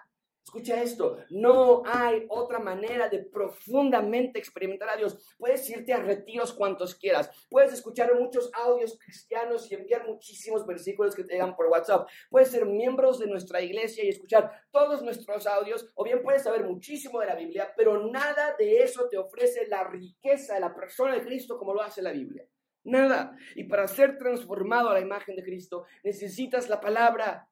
[0.49, 5.37] Escucha esto, no hay otra manera de profundamente experimentar a Dios.
[5.37, 11.15] Puedes irte a retiros cuantos quieras, puedes escuchar muchos audios cristianos y enviar muchísimos versículos
[11.15, 12.09] que te llegan por WhatsApp.
[12.31, 16.65] Puedes ser miembros de nuestra iglesia y escuchar todos nuestros audios, o bien puedes saber
[16.65, 21.13] muchísimo de la Biblia, pero nada de eso te ofrece la riqueza de la persona
[21.13, 22.49] de Cristo como lo hace la Biblia.
[22.85, 23.37] Nada.
[23.55, 27.51] Y para ser transformado a la imagen de Cristo, necesitas la palabra.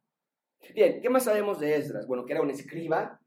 [0.75, 2.07] Bien, ¿qué más sabemos de Esdras?
[2.07, 3.21] Bueno, que era un escriba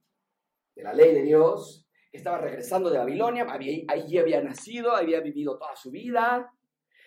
[0.75, 5.57] de la ley de Dios, que estaba regresando de Babilonia, allí había nacido, había vivido
[5.57, 6.51] toda su vida.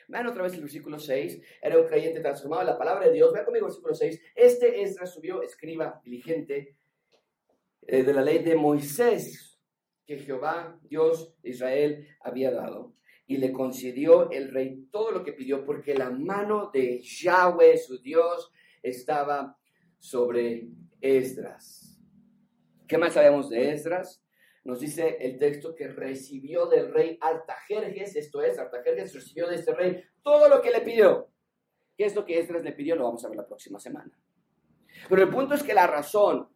[0.08, 3.32] Vean otra vez el versículo 6, era un creyente transformado en la palabra de Dios.
[3.32, 6.76] Vean conmigo el versículo 6, este Esdras subió, escriba, diligente,
[7.82, 9.60] eh, de la ley de Moisés,
[10.06, 12.94] que Jehová, Dios de Israel, había dado
[13.26, 17.98] y le concedió el rey todo lo que pidió porque la mano de Yahweh, su
[18.00, 19.56] Dios, estaba
[20.02, 20.66] sobre
[21.00, 21.96] Esdras.
[22.88, 24.20] ¿Qué más sabemos de Esdras?
[24.64, 29.72] Nos dice el texto que recibió del rey Artajerjes, esto es, Artajerjes recibió de este
[29.72, 31.28] rey todo lo que le pidió.
[31.96, 32.96] ¿Qué es lo que Esdras le pidió?
[32.96, 34.10] Lo vamos a ver la próxima semana.
[35.08, 36.48] Pero el punto es que la razón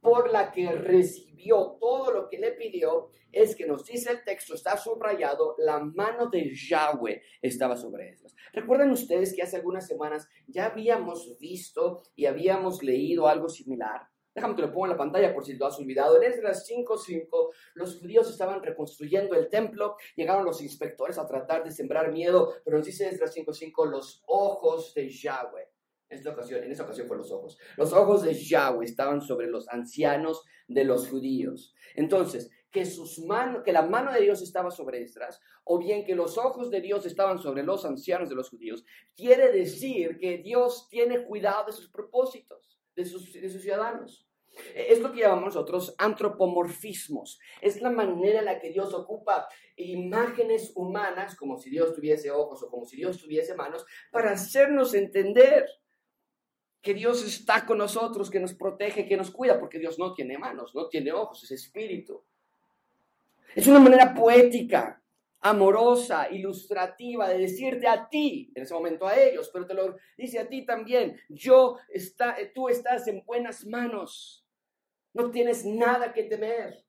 [0.00, 4.54] por la que recibió todo lo que le pidió es que nos dice el texto,
[4.54, 8.34] está subrayado, la mano de Yahweh estaba sobre ellos.
[8.52, 14.08] Recuerden ustedes que hace algunas semanas ya habíamos visto y habíamos leído algo similar.
[14.34, 16.16] Déjame que lo pongo en la pantalla por si lo has olvidado.
[16.16, 21.72] En Esdras 5.5, los judíos estaban reconstruyendo el templo, llegaron los inspectores a tratar de
[21.72, 25.68] sembrar miedo, pero nos dice Esdras 5.5, los ojos de Yahweh
[26.08, 27.58] esta ocasión, en esa ocasión fue los ojos.
[27.76, 31.74] Los ojos de Yahweh estaban sobre los ancianos de los judíos.
[31.94, 36.14] Entonces, que, sus manos, que la mano de Dios estaba sobre Esdras, o bien que
[36.14, 40.88] los ojos de Dios estaban sobre los ancianos de los judíos, quiere decir que Dios
[40.88, 44.26] tiene cuidado de sus propósitos, de sus, de sus ciudadanos.
[44.74, 47.38] Es lo que llamamos nosotros antropomorfismos.
[47.60, 52.62] Es la manera en la que Dios ocupa imágenes humanas, como si Dios tuviese ojos
[52.62, 55.66] o como si Dios tuviese manos, para hacernos entender
[56.80, 60.38] que Dios está con nosotros, que nos protege, que nos cuida, porque Dios no tiene
[60.38, 62.22] manos, no tiene ojos, es espíritu.
[63.54, 65.02] Es una manera poética,
[65.40, 70.38] amorosa, ilustrativa de decirte a ti, en ese momento a ellos, pero te lo dice
[70.38, 74.44] a ti también, yo está, tú estás en buenas manos,
[75.14, 76.84] no tienes nada que temer,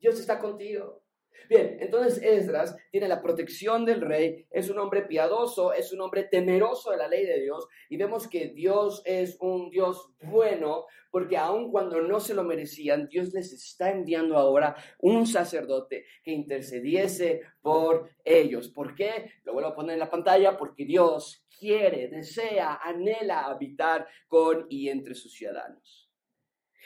[0.00, 1.03] Dios está contigo.
[1.48, 6.24] Bien, entonces Esdras tiene la protección del rey, es un hombre piadoso, es un hombre
[6.24, 11.36] temeroso de la ley de Dios y vemos que Dios es un Dios bueno porque
[11.36, 17.42] aun cuando no se lo merecían, Dios les está enviando ahora un sacerdote que intercediese
[17.60, 18.68] por ellos.
[18.70, 19.30] ¿Por qué?
[19.44, 24.88] Lo vuelvo a poner en la pantalla, porque Dios quiere, desea, anhela habitar con y
[24.88, 26.10] entre sus ciudadanos.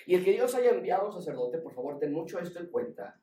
[0.06, 3.18] Y el que Dios haya enviado un sacerdote, por favor, ten mucho esto en cuenta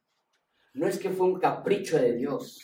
[0.76, 2.60] no es que fue un capricho de Dios,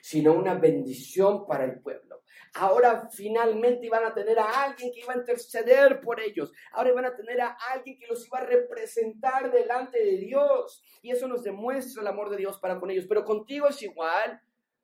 [0.00, 2.22] sino una bendición para el pueblo.
[2.54, 6.50] Ahora finalmente iban a tener a alguien que iba a interceder por ellos.
[6.72, 10.82] Ahora iban a tener a alguien que los iba a representar delante de Dios.
[11.02, 13.04] Y eso nos demuestra el amor de Dios para con ellos.
[13.06, 14.40] Pero contigo es igual.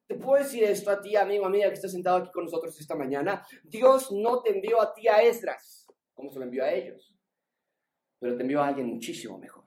[0.06, 2.94] Te puedo decir esto a ti, amigo, amiga, que está sentado aquí con nosotros esta
[2.94, 3.42] mañana.
[3.64, 7.16] Dios no te envió a ti a Esdras, como se lo envió a ellos.
[8.18, 9.64] Pero te envió a alguien muchísimo mejor.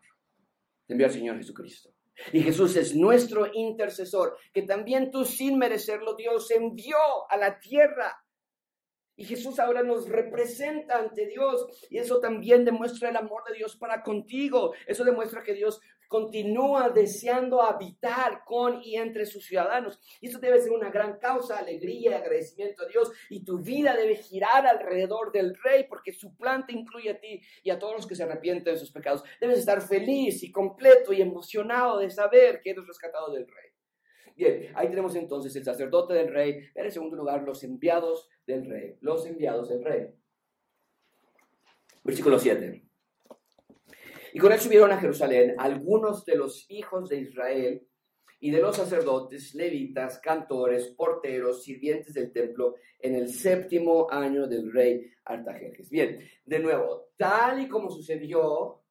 [0.86, 1.95] Te envió al Señor Jesucristo.
[2.32, 6.98] Y Jesús es nuestro intercesor, que también tú sin merecerlo Dios envió
[7.30, 8.22] a la tierra.
[9.18, 11.68] Y Jesús ahora nos representa ante Dios.
[11.90, 14.74] Y eso también demuestra el amor de Dios para contigo.
[14.88, 20.00] Eso demuestra que Dios continúa deseando habitar con y entre sus ciudadanos.
[20.22, 23.12] Y eso debe ser una gran causa, alegría y agradecimiento a Dios.
[23.30, 27.42] Y tu vida debe girar alrededor del Rey, porque su plan te incluye a ti
[27.64, 29.24] y a todos los que se arrepienten de sus pecados.
[29.40, 33.72] Debes estar feliz y completo y emocionado de saber que eres rescatado del Rey.
[34.36, 36.60] Bien, ahí tenemos entonces el sacerdote del Rey.
[36.76, 38.98] En segundo lugar, los enviados del Rey.
[39.00, 40.08] Los enviados del Rey.
[42.04, 42.85] Versículo 7.
[44.36, 47.88] Y con él subieron a Jerusalén algunos de los hijos de Israel
[48.42, 54.74] y de los sacerdotes, levitas, cantores, porteros, sirvientes del templo, en el séptimo año del
[54.74, 55.90] rey Artajerjes.
[55.90, 58.82] Bien, de nuevo, tal y como sucedió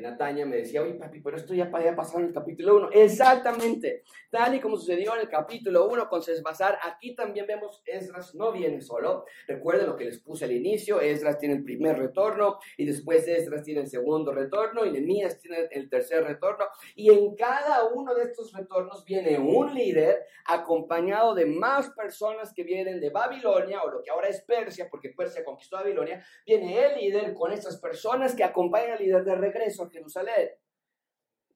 [0.00, 2.90] Nataña me decía, oye papi, pero esto ya había en el capítulo 1.
[2.92, 8.34] Exactamente, tal y como sucedió en el capítulo 1 con Sesbazar, aquí también vemos Esdras
[8.34, 9.24] no viene solo.
[9.46, 13.62] Recuerden lo que les puse al inicio, Esdras tiene el primer retorno y después Esdras
[13.64, 16.66] tiene el segundo retorno y Nehemías tiene el tercer retorno.
[16.94, 22.64] Y en cada uno de estos retornos viene un líder acompañado de más personas que
[22.64, 26.24] vienen de Babilonia o lo que ahora es Persia, porque Persia conquistó Babilonia.
[26.46, 30.50] Viene el líder con estas personas que acompañan al líder de regreso Jerusalén.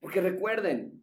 [0.00, 1.02] Porque recuerden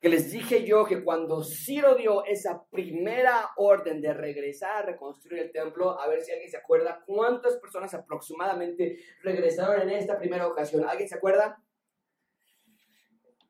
[0.00, 5.42] que les dije yo que cuando Ciro dio esa primera orden de regresar a reconstruir
[5.42, 10.46] el templo, a ver si alguien se acuerda cuántas personas aproximadamente regresaron en esta primera
[10.46, 10.84] ocasión.
[10.88, 11.62] ¿Alguien se acuerda?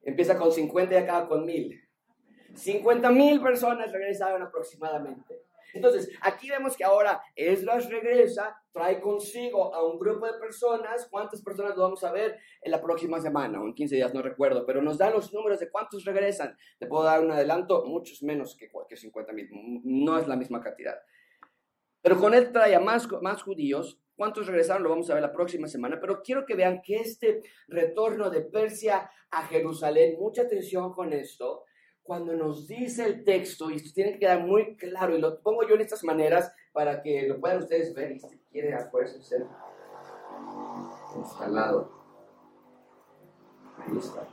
[0.03, 1.83] Empieza con 50 y acaba con 1000.
[2.55, 5.43] 50 mil personas regresaron aproximadamente.
[5.77, 11.07] Entonces, aquí vemos que ahora Esdras regresa, trae consigo a un grupo de personas.
[11.11, 13.61] ¿Cuántas personas lo vamos a ver en la próxima semana?
[13.61, 16.57] O en 15 días, no recuerdo, pero nos da los números de cuántos regresan.
[16.79, 19.49] Te puedo dar un adelanto, muchos menos que, que 50 mil.
[19.85, 20.97] No es la misma cantidad.
[22.01, 24.01] Pero con él trae a más, más judíos.
[24.15, 24.83] ¿Cuántos regresaron?
[24.83, 25.99] Lo vamos a ver la próxima semana.
[26.01, 31.65] Pero quiero que vean que este retorno de Persia a Jerusalén, mucha atención con esto,
[32.07, 35.67] cuando nos dice el texto, y esto tiene que quedar muy claro, y lo pongo
[35.67, 39.47] yo en estas maneras para que lo puedan ustedes ver, y si quiere afuera ser
[41.17, 41.93] instalado.
[43.79, 44.29] Ahí está.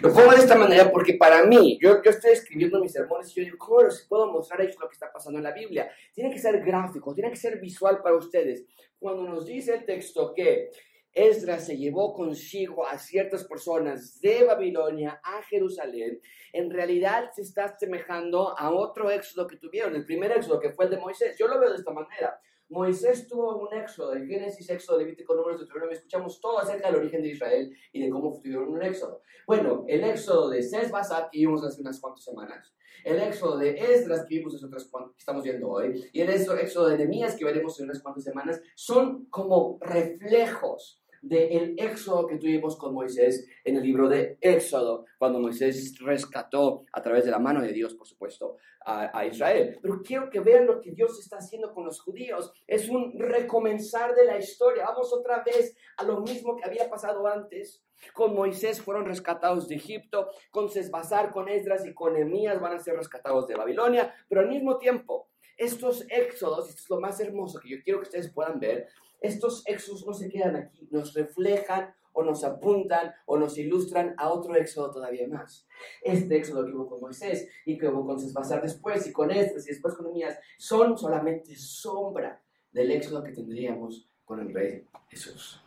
[0.00, 3.34] Lo pongo de esta manera porque para mí, yo, yo estoy escribiendo mis sermones y
[3.34, 5.90] yo digo, ¿cómo puedo mostrar eso lo que está pasando en la Biblia?
[6.12, 8.64] Tiene que ser gráfico, tiene que ser visual para ustedes.
[8.98, 10.70] Cuando nos dice el texto que
[11.18, 16.20] Esdras se llevó consigo a ciertas personas de Babilonia a Jerusalén,
[16.52, 20.84] en realidad se está asemejando a otro éxodo que tuvieron, el primer éxodo que fue
[20.84, 21.36] el de Moisés.
[21.36, 22.40] Yo lo veo de esta manera.
[22.68, 27.22] Moisés tuvo un éxodo, en Génesis, éxodo, Levítico, Números, Deuteronomio, escuchamos todo acerca del origen
[27.22, 29.22] de Israel y de cómo tuvieron un éxodo.
[29.46, 34.26] Bueno, el éxodo de Sesbazar que vimos hace unas cuantas semanas, el éxodo de Esdras
[34.28, 37.44] que vimos hace otras cuantas, que estamos viendo hoy, y el éxodo de Nehemías que
[37.44, 43.76] veremos en unas cuantas semanas, son como reflejos del éxodo que tuvimos con Moisés en
[43.76, 48.06] el libro de Éxodo, cuando Moisés rescató a través de la mano de Dios, por
[48.06, 49.78] supuesto, a, Israel.
[49.82, 52.52] Pero quiero que vean lo que Dios está haciendo con los judíos.
[52.66, 54.86] Es un recomenzar de la historia.
[54.86, 57.84] Vamos otra vez a lo mismo que había pasado antes.
[58.14, 62.78] Con Moisés fueron rescatados de Egipto, con Sesbazar, con Esdras y con Emías van a
[62.78, 67.58] ser rescatados de Babilonia, pero al mismo tiempo, estos éxodos, esto es lo más hermoso
[67.58, 68.86] que yo quiero que ustedes puedan ver,
[69.20, 74.30] estos éxodos no se quedan aquí, nos reflejan o nos apuntan o nos ilustran a
[74.30, 75.66] otro éxodo todavía más.
[76.02, 79.66] Este éxodo que hubo con Moisés y que hubo con Cesbazar después y con Esdras
[79.66, 85.62] y después con Emías son solamente sombra del éxodo que tendríamos con el Rey Jesús.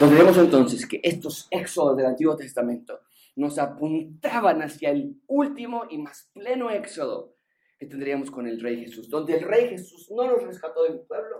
[0.00, 3.00] Nos entonces que estos éxodos del Antiguo Testamento
[3.36, 7.34] nos apuntaban hacia el último y más pleno éxodo
[7.78, 11.31] que tendríamos con el Rey Jesús, donde el Rey Jesús no nos rescató del pueblo,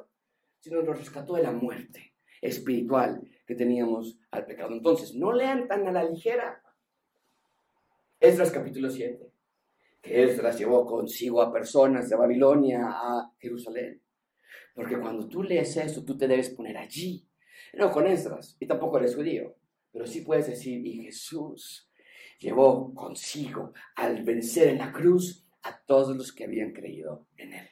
[0.62, 4.72] sino nos rescató de la muerte espiritual que teníamos al pecado.
[4.72, 6.62] Entonces, no lean tan a la ligera.
[8.20, 9.32] Esdras capítulo 7,
[10.00, 14.00] que Esdras llevó consigo a personas de Babilonia a Jerusalén.
[14.72, 17.28] Porque cuando tú lees eso, tú te debes poner allí.
[17.74, 19.56] No con Esdras, y tampoco eres judío,
[19.90, 21.90] pero sí puedes decir, y Jesús
[22.38, 27.71] llevó consigo al vencer en la cruz a todos los que habían creído en él.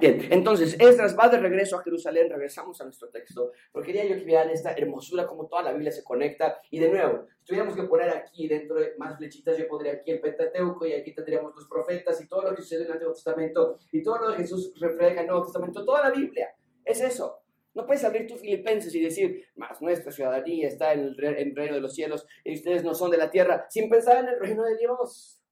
[0.00, 4.16] Bien, entonces Esdras va de regreso a Jerusalén, regresamos a nuestro texto, porque quería yo
[4.16, 7.74] que vean esta hermosura, como toda la Biblia se conecta, y de nuevo, si tuviéramos
[7.74, 11.54] que poner aquí dentro de más flechitas, yo pondría aquí el Pentateuco, y aquí tendríamos
[11.54, 14.42] los profetas, y todo lo que sucede en el Antiguo Testamento, y todo lo que
[14.42, 17.38] Jesús refleja en el Nuevo Testamento, toda la Biblia, es eso.
[17.74, 21.56] No puedes abrir tus filipenses y decir, más nuestra ciudadanía está en el, en el
[21.56, 24.38] reino de los cielos, y ustedes no son de la tierra, sin pensar en el
[24.38, 25.42] reino de Dios.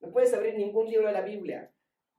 [0.00, 1.70] No puedes abrir ningún libro de la Biblia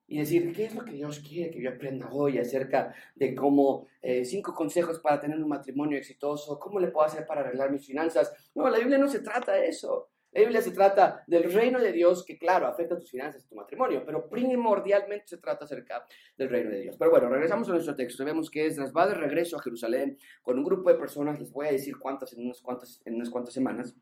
[0.07, 3.87] y decir, ¿qué es lo que Dios quiere que yo aprenda hoy acerca de cómo
[4.01, 6.59] eh, cinco consejos para tener un matrimonio exitoso?
[6.59, 8.33] ¿Cómo le puedo hacer para arreglar mis finanzas?
[8.53, 10.09] No, la Biblia no se trata de eso.
[10.33, 13.47] La Biblia se trata del reino de Dios que, claro, afecta a tus finanzas y
[13.47, 16.95] tu matrimonio, pero primordialmente se trata acerca del reino de Dios.
[16.97, 18.25] Pero bueno, regresamos a nuestro texto.
[18.25, 21.67] Vemos que Esdras va de regreso a Jerusalén con un grupo de personas, les voy
[21.67, 23.95] a decir cuántas en unas cuantas, en unas cuantas semanas.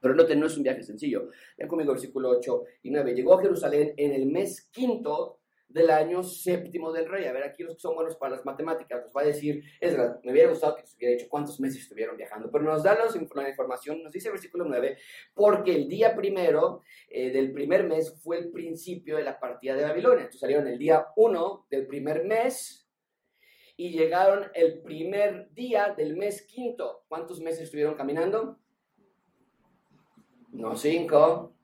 [0.00, 1.28] Pero no, no es un viaje sencillo.
[1.56, 3.14] Vean conmigo versículo 8 y 9.
[3.14, 7.26] Llegó a Jerusalén en el mes quinto del año séptimo del rey.
[7.26, 9.92] A ver, aquí los que son buenos para las matemáticas nos va a decir, es
[9.96, 12.96] verdad, me hubiera gustado que nos hubiera dicho cuántos meses estuvieron viajando, pero nos da
[12.96, 14.96] la información, nos dice el versículo 9,
[15.34, 19.84] porque el día primero eh, del primer mes fue el principio de la partida de
[19.84, 20.20] Babilonia.
[20.20, 22.88] Entonces salieron el día 1 del primer mes
[23.76, 27.04] y llegaron el primer día del mes quinto.
[27.08, 28.58] ¿Cuántos meses estuvieron caminando?
[30.52, 31.54] No, cinco.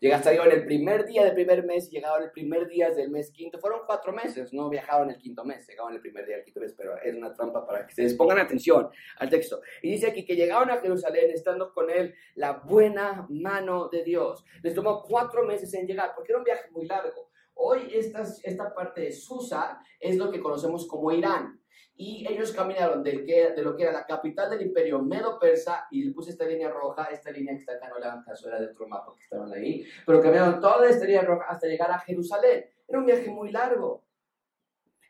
[0.00, 3.58] Llegaste el primer día del primer mes y llegaban el primer día del mes quinto.
[3.58, 6.72] Fueron cuatro meses, no viajaban el quinto mes, llegaban el primer día del quinto mes,
[6.76, 9.60] pero es una trampa para que ustedes pongan atención al texto.
[9.82, 14.44] Y dice aquí que llegaron a Jerusalén estando con él la buena mano de Dios.
[14.62, 17.30] Les tomó cuatro meses en llegar porque era un viaje muy largo.
[17.54, 21.60] Hoy esta, esta parte de Susa es lo que conocemos como Irán
[22.00, 26.04] y ellos caminaron de, que, de lo que era la capital del imperio medo-persa, y
[26.04, 28.60] le puse esta línea roja, esta línea que está acá, no le hagan caso, era
[28.60, 31.98] de otro mapa que estaban ahí, pero caminaron toda esta línea roja hasta llegar a
[31.98, 32.66] Jerusalén.
[32.86, 34.04] Era un viaje muy largo.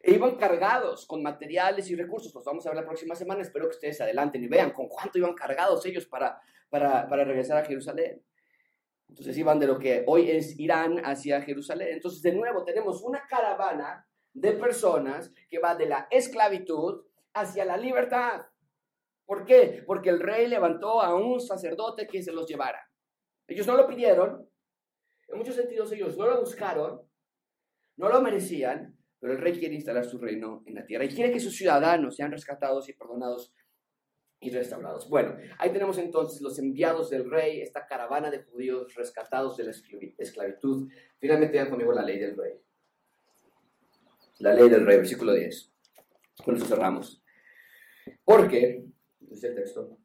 [0.01, 3.67] E iban cargados con materiales y recursos, los vamos a ver la próxima semana, espero
[3.67, 7.67] que ustedes adelanten y vean con cuánto iban cargados ellos para, para, para regresar a
[7.67, 8.25] Jerusalén.
[9.11, 11.89] Entonces iban de lo que hoy es Irán hacia Jerusalén.
[11.93, 14.07] Entonces de nuevo tenemos una caravana
[14.41, 18.47] de personas que va de la esclavitud hacia la libertad.
[19.27, 19.83] ¿Por qué?
[19.87, 22.81] Porque el rey levantó a un sacerdote que se los llevara.
[23.47, 24.49] Ellos no lo pidieron,
[25.29, 27.03] en muchos sentidos ellos no lo buscaron,
[27.97, 31.33] no lo merecían, pero el rey quiere instalar su reino en la tierra y quiere
[31.33, 33.53] que sus ciudadanos sean rescatados y perdonados
[34.41, 35.09] y restaurados.
[35.11, 39.73] Bueno, ahí tenemos entonces los enviados del rey, esta caravana de judíos rescatados de la
[40.19, 40.89] esclavitud.
[41.19, 42.53] Finalmente vean conmigo la ley del rey.
[44.39, 45.73] La ley del rey, versículo 10.
[46.45, 47.23] Con eso cerramos.
[48.25, 48.85] Porque,
[49.19, 49.99] dice el texto,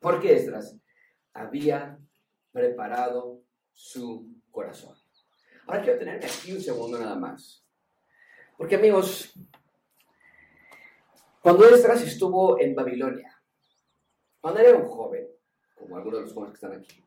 [0.00, 0.76] porque Esdras
[1.32, 1.98] había
[2.52, 4.96] preparado su corazón.
[5.66, 7.66] Ahora quiero tener aquí un segundo nada más.
[8.56, 9.32] Porque amigos,
[11.42, 13.42] cuando Esdras estuvo en Babilonia,
[14.40, 15.26] cuando era un joven,
[15.74, 17.04] como algunos de los jóvenes que están aquí,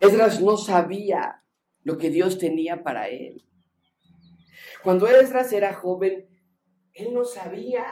[0.00, 1.42] Esdras no sabía
[1.84, 3.42] lo que Dios tenía para él.
[4.84, 6.28] Cuando Esdras era joven,
[6.92, 7.86] él no sabía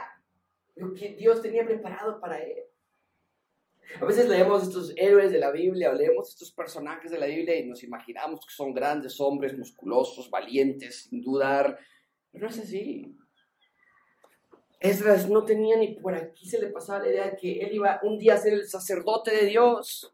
[0.75, 2.65] lo que Dios tenía preparado para él.
[3.99, 7.59] A veces leemos estos héroes de la Biblia o leemos estos personajes de la Biblia
[7.59, 11.79] y nos imaginamos que son grandes hombres, musculosos, valientes, sin dudar.
[12.31, 13.17] Pero no es así.
[14.79, 17.99] Esdras no tenía ni por aquí se le pasaba la idea de que él iba
[18.03, 20.12] un día a ser el sacerdote de Dios.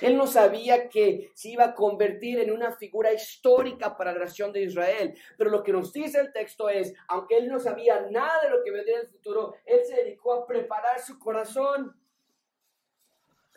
[0.00, 4.52] Él no sabía que se iba a convertir en una figura histórica para la nación
[4.52, 5.14] de Israel.
[5.36, 8.62] Pero lo que nos dice el texto es, aunque él no sabía nada de lo
[8.62, 11.96] que vendría en el futuro, él se dedicó a preparar su corazón.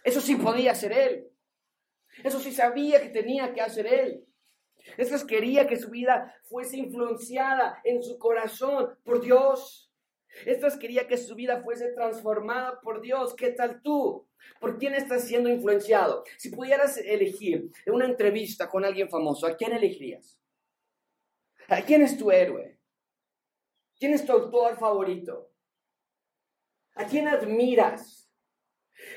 [0.03, 1.29] Eso sí podía hacer él.
[2.23, 4.25] Eso sí sabía que tenía que hacer él.
[4.97, 9.82] Eso quería que su vida fuese influenciada en su corazón por Dios.
[10.45, 13.35] Estas quería que su vida fuese transformada por Dios.
[13.35, 14.27] ¿Qué tal tú?
[14.59, 16.23] ¿Por quién estás siendo influenciado?
[16.37, 20.39] Si pudieras elegir una entrevista con alguien famoso, ¿a quién elegirías?
[21.67, 22.79] ¿A quién es tu héroe?
[23.97, 25.49] ¿Quién es tu autor favorito?
[26.95, 28.22] ¿A quién admiras?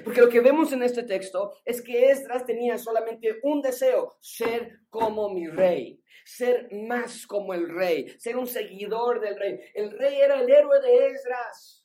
[0.04, 4.80] Porque lo que vemos en este texto es que Esdras tenía solamente un deseo, ser
[4.88, 9.58] como mi rey, ser más como el rey, ser un seguidor del rey.
[9.74, 11.84] El rey era el héroe de Esdras.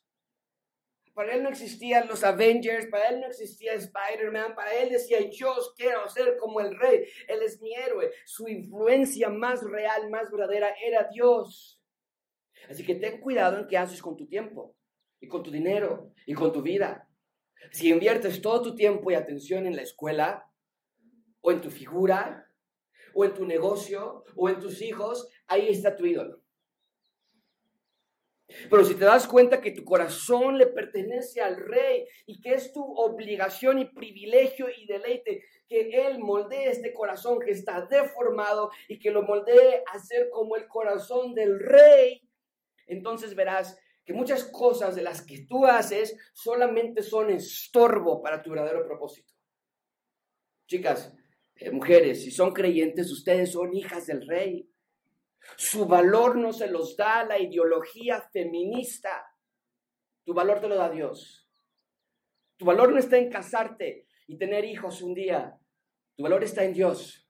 [1.13, 5.53] Para él no existían los Avengers, para él no existía Spider-Man, para él decía, yo
[5.75, 8.11] quiero ser como el rey, él es mi héroe.
[8.25, 11.81] Su influencia más real, más verdadera era Dios.
[12.69, 14.75] Así que ten cuidado en qué haces con tu tiempo,
[15.19, 17.10] y con tu dinero, y con tu vida.
[17.69, 20.51] Si inviertes todo tu tiempo y atención en la escuela,
[21.41, 22.47] o en tu figura,
[23.13, 26.41] o en tu negocio, o en tus hijos, ahí está tu ídolo.
[28.69, 32.73] Pero si te das cuenta que tu corazón le pertenece al rey y que es
[32.73, 38.99] tu obligación y privilegio y deleite que él moldee este corazón que está deformado y
[38.99, 42.21] que lo moldee a ser como el corazón del rey,
[42.87, 48.49] entonces verás que muchas cosas de las que tú haces solamente son estorbo para tu
[48.49, 49.33] verdadero propósito.
[50.67, 51.15] Chicas,
[51.55, 54.67] eh, mujeres, si son creyentes, ustedes son hijas del rey.
[55.57, 59.25] Su valor no se los da la ideología feminista.
[60.23, 61.49] Tu valor te lo da Dios.
[62.57, 65.57] Tu valor no está en casarte y tener hijos un día.
[66.15, 67.27] Tu valor está en Dios.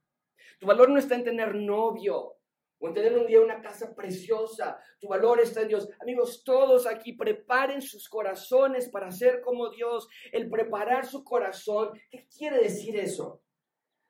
[0.60, 2.41] Tu valor no está en tener novio
[2.82, 4.80] o en tener un día una casa preciosa.
[5.00, 5.88] Tu valor está en Dios.
[6.02, 10.10] Amigos, todos aquí preparen sus corazones para ser como Dios.
[10.32, 13.44] El preparar su corazón, ¿qué quiere decir eso?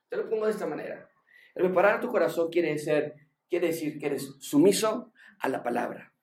[0.07, 1.09] Te lo pongo de esta manera.
[1.53, 3.13] El preparar tu corazón quiere decir,
[3.49, 6.13] quiere decir que eres sumiso a la palabra.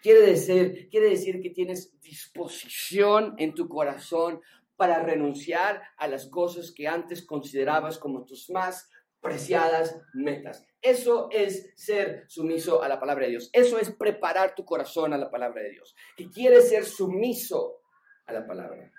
[0.00, 4.40] Quiere decir, quiere decir que tienes disposición en tu corazón
[4.76, 8.88] para renunciar a las cosas que antes considerabas como tus más
[9.20, 10.64] preciadas metas.
[10.80, 13.50] Eso es ser sumiso a la palabra de Dios.
[13.52, 15.94] Eso es preparar tu corazón a la palabra de Dios.
[16.16, 17.80] Que quieres ser sumiso
[18.26, 18.92] a la palabra.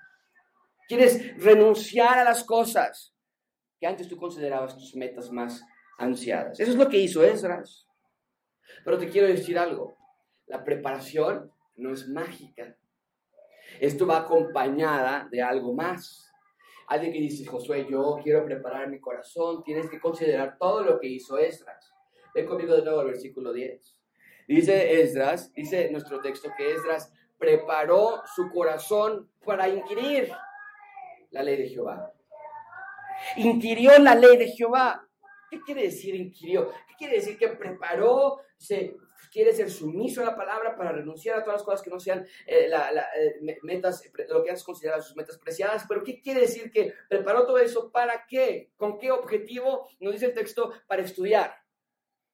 [0.87, 3.13] Quieres renunciar a las cosas
[3.79, 5.61] que antes tú considerabas tus metas más
[5.97, 6.59] ansiadas.
[6.59, 7.87] Eso es lo que hizo Esdras.
[8.83, 9.97] Pero te quiero decir algo.
[10.45, 12.75] La preparación no es mágica.
[13.79, 16.26] Esto va acompañada de algo más.
[16.87, 21.07] Alguien que dice, Josué, yo quiero preparar mi corazón, tienes que considerar todo lo que
[21.07, 21.93] hizo Esdras.
[22.33, 23.97] Ven conmigo de nuevo al versículo 10.
[24.47, 30.31] Dice Esdras, dice nuestro texto que Esdras preparó su corazón para inquirir
[31.31, 32.13] la ley de Jehová.
[33.35, 35.05] Inquirió la ley de Jehová.
[35.49, 36.69] ¿Qué quiere decir inquirió?
[36.69, 38.95] ¿Qué quiere decir que preparó, se
[39.31, 42.25] quiere ser sumiso a la palabra para renunciar a todas las cosas que no sean
[42.45, 45.85] eh, eh, metas, lo que antes considerado sus metas preciadas.
[45.87, 47.91] Pero ¿qué quiere decir que preparó todo eso?
[47.91, 48.71] ¿Para qué?
[48.75, 49.89] ¿Con qué objetivo?
[49.99, 51.55] Nos dice el texto, para estudiar,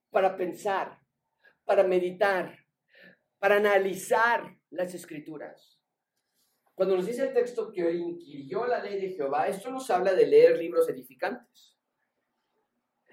[0.09, 0.99] para pensar,
[1.65, 2.57] para meditar,
[3.39, 5.79] para analizar las escrituras.
[6.75, 10.25] Cuando nos dice el texto que inquirió la ley de Jehová, esto nos habla de
[10.25, 11.77] leer libros edificantes.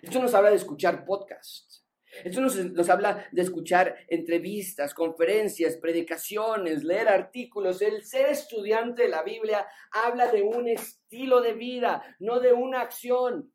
[0.00, 1.86] Esto nos habla de escuchar podcasts.
[2.24, 7.80] Esto nos, habla de escuchar entrevistas, conferencias, predicaciones, leer artículos.
[7.82, 12.80] El ser estudiante de la Biblia habla de un estilo de vida, no de una
[12.80, 13.52] acción.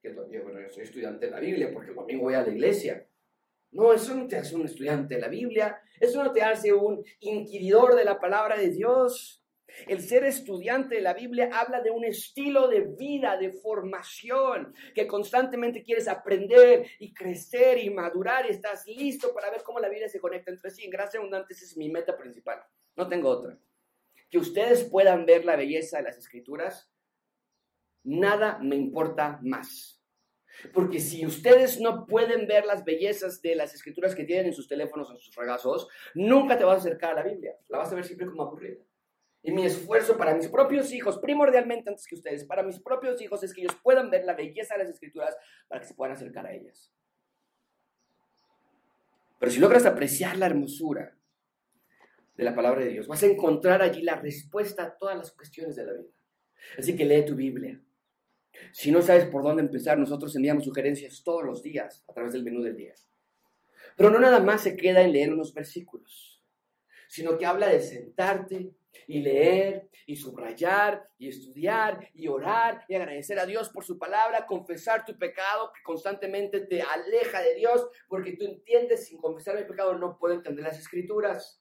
[0.00, 3.08] Que bueno, yo soy estudiante de la Biblia porque domingo voy a la iglesia.
[3.72, 7.04] No, eso no te hace un estudiante de la Biblia, eso no te hace un
[7.18, 9.43] inquiridor de la palabra de Dios.
[9.86, 15.06] El ser estudiante de la Biblia habla de un estilo de vida, de formación, que
[15.06, 20.08] constantemente quieres aprender y crecer y madurar y estás listo para ver cómo la Biblia
[20.08, 20.84] se conecta entre sí.
[20.84, 22.62] En gracia abundante esa es mi meta principal.
[22.96, 23.58] No tengo otra.
[24.30, 26.90] Que ustedes puedan ver la belleza de las escrituras,
[28.02, 30.00] nada me importa más.
[30.72, 34.68] Porque si ustedes no pueden ver las bellezas de las escrituras que tienen en sus
[34.68, 37.56] teléfonos o en sus regazos, nunca te vas a acercar a la Biblia.
[37.68, 38.76] La vas a ver siempre como aburrida.
[39.46, 43.42] Y mi esfuerzo para mis propios hijos, primordialmente antes que ustedes, para mis propios hijos
[43.42, 45.36] es que ellos puedan ver la belleza de las escrituras
[45.68, 46.90] para que se puedan acercar a ellas.
[49.38, 51.14] Pero si logras apreciar la hermosura
[52.36, 55.76] de la palabra de Dios, vas a encontrar allí la respuesta a todas las cuestiones
[55.76, 56.08] de la vida.
[56.78, 57.78] Así que lee tu Biblia.
[58.72, 62.44] Si no sabes por dónde empezar, nosotros enviamos sugerencias todos los días a través del
[62.44, 62.94] menú del día.
[63.94, 66.42] Pero no nada más se queda en leer unos versículos,
[67.08, 68.74] sino que habla de sentarte
[69.06, 74.46] y leer y subrayar y estudiar y orar y agradecer a Dios por su palabra,
[74.46, 79.66] confesar tu pecado que constantemente te aleja de Dios porque tú entiendes sin confesar el
[79.66, 81.60] pecado no puedo entender las escrituras.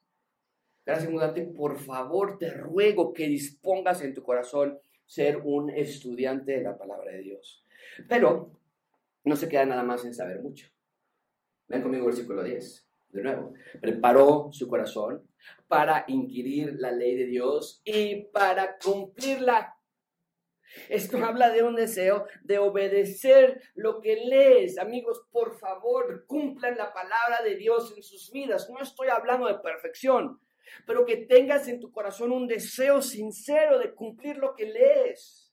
[0.85, 6.63] Gracias, mudante, por favor te ruego que dispongas en tu corazón ser un estudiante de
[6.63, 7.63] la palabra de Dios.
[8.09, 8.51] Pero
[9.23, 10.67] no se queda nada más en saber mucho.
[11.67, 12.87] Ven conmigo versículo 10.
[13.09, 15.23] De nuevo, preparó su corazón
[15.67, 19.77] para inquirir la ley de Dios y para cumplirla.
[20.89, 24.77] Esto habla de un deseo de obedecer lo que lees.
[24.77, 28.69] Amigos, por favor, cumplan la palabra de Dios en sus vidas.
[28.69, 30.39] No estoy hablando de perfección,
[30.87, 35.43] pero que tengas en tu corazón un deseo sincero de cumplir lo que lees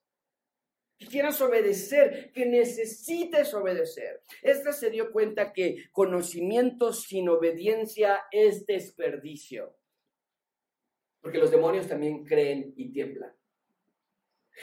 [1.00, 4.22] que quieras obedecer, que necesites obedecer.
[4.42, 9.79] Esta se dio cuenta que conocimiento sin obediencia es desperdicio.
[11.20, 13.34] Porque los demonios también creen y tiemblan.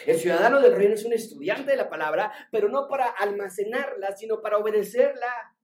[0.06, 4.42] El ciudadano del reino es un estudiante de la palabra, pero no para almacenarla, sino
[4.42, 5.56] para obedecerla.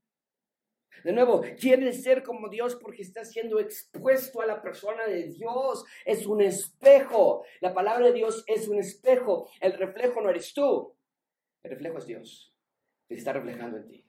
[1.03, 5.83] De nuevo, quiere ser como Dios porque está siendo expuesto a la persona de Dios.
[6.05, 7.43] Es un espejo.
[7.59, 9.49] La palabra de Dios es un espejo.
[9.59, 10.95] El reflejo no eres tú.
[11.61, 12.55] El reflejo es Dios.
[13.07, 14.05] Que está reflejando en ti.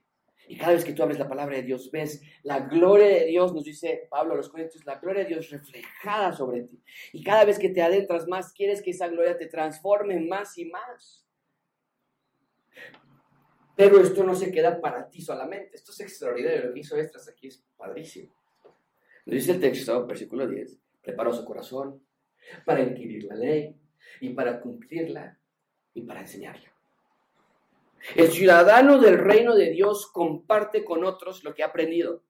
[0.48, 3.54] Y cada vez que tú abres la palabra de Dios, ves la gloria de Dios,
[3.54, 6.82] nos dice Pablo a los Corintios, la gloria de Dios reflejada sobre ti.
[7.12, 10.66] Y cada vez que te adentras más, quieres que esa gloria te transforme más y
[10.66, 11.26] más.
[13.76, 15.76] Pero esto no se queda para ti solamente.
[15.76, 16.66] Esto es extraordinario.
[16.66, 18.32] Lo que hizo Estras aquí es padrísimo.
[19.26, 22.04] Nos dice el texto, versículo 10, preparó su corazón
[22.64, 23.74] para inquirir la ley
[24.20, 25.38] y para cumplirla
[25.94, 26.73] y para enseñarla.
[28.14, 32.22] El ciudadano del reino de Dios comparte con otros lo que ha aprendido.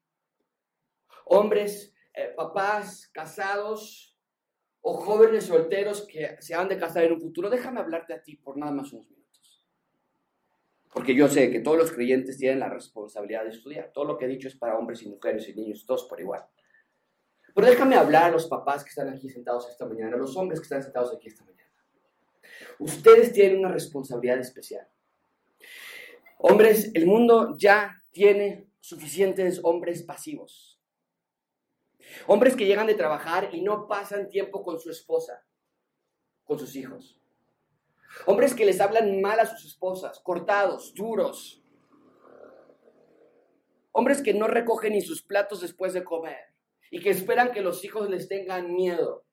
[1.25, 4.16] Hombres, eh, papás, casados
[4.81, 8.37] o jóvenes solteros que se han de casar en un futuro, déjame hablarte a ti
[8.37, 9.66] por nada más unos minutos.
[10.93, 13.91] Porque yo sé que todos los creyentes tienen la responsabilidad de estudiar.
[13.93, 16.47] Todo lo que he dicho es para hombres y mujeres y niños, todos por igual.
[17.53, 20.61] Pero déjame hablar a los papás que están aquí sentados esta mañana, a los hombres
[20.61, 21.70] que están sentados aquí esta mañana.
[22.79, 24.87] Ustedes tienen una responsabilidad especial.
[26.47, 30.78] Hombres, el mundo ya tiene suficientes hombres pasivos.
[32.26, 35.42] Hombres que llegan de trabajar y no pasan tiempo con su esposa,
[36.45, 37.18] con sus hijos.
[38.26, 41.64] Hombres que les hablan mal a sus esposas, cortados, duros.
[43.92, 46.53] Hombres que no recogen ni sus platos después de comer
[46.90, 49.24] y que esperan que los hijos les tengan miedo.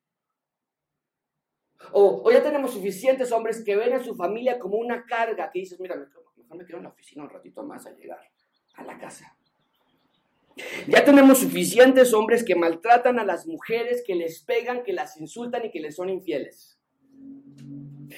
[1.92, 5.78] O, ya tenemos suficientes hombres que ven a su familia como una carga, que dices,
[5.78, 6.06] mira, me
[6.58, 8.20] quedo en la oficina un ratito más a llegar
[8.74, 9.36] a la casa.
[10.86, 15.64] Ya tenemos suficientes hombres que maltratan a las mujeres, que les pegan, que las insultan
[15.64, 16.78] y que les son infieles.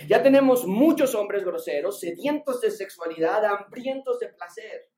[0.08, 4.90] Ya tenemos muchos hombres groseros, sedientos de sexualidad, hambrientos de placer.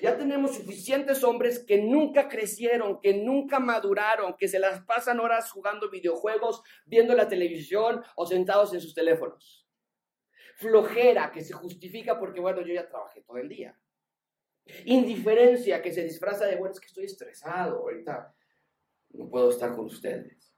[0.00, 5.50] Ya tenemos suficientes hombres que nunca crecieron, que nunca maduraron, que se las pasan horas
[5.50, 9.65] jugando videojuegos, viendo la televisión o sentados en sus teléfonos
[10.56, 13.78] flojera que se justifica porque, bueno, yo ya trabajé todo el día.
[14.84, 18.34] Indiferencia que se disfraza de, bueno, es que estoy estresado, ahorita
[19.10, 20.52] no puedo estar con ustedes.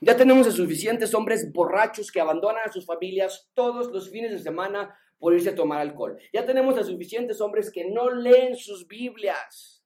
[0.00, 4.38] Ya tenemos a suficientes hombres borrachos que abandonan a sus familias todos los fines de
[4.38, 6.18] semana por irse a tomar alcohol.
[6.32, 9.82] Ya tenemos a suficientes hombres que no leen sus Biblias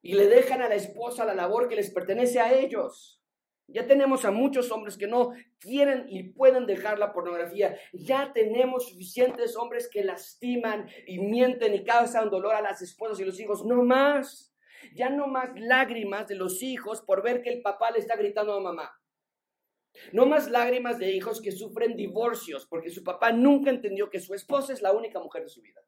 [0.00, 3.20] y le dejan a la esposa la labor que les pertenece a ellos.
[3.66, 7.78] Ya tenemos a muchos hombres que no quieren y pueden dejar la pornografía.
[7.92, 13.24] Ya tenemos suficientes hombres que lastiman y mienten y causan dolor a las esposas y
[13.24, 13.64] los hijos.
[13.64, 14.54] No más.
[14.94, 18.52] Ya no más lágrimas de los hijos por ver que el papá le está gritando
[18.52, 18.92] a mamá.
[20.12, 24.34] No más lágrimas de hijos que sufren divorcios porque su papá nunca entendió que su
[24.34, 25.80] esposa es la única mujer de su vida.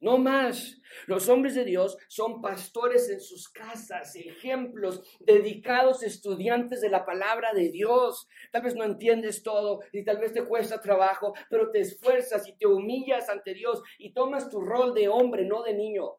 [0.00, 0.78] No más.
[1.06, 7.52] Los hombres de Dios son pastores en sus casas, ejemplos, dedicados estudiantes de la palabra
[7.52, 8.26] de Dios.
[8.50, 12.56] Tal vez no entiendes todo y tal vez te cuesta trabajo, pero te esfuerzas y
[12.56, 16.16] te humillas ante Dios y tomas tu rol de hombre, no de niño.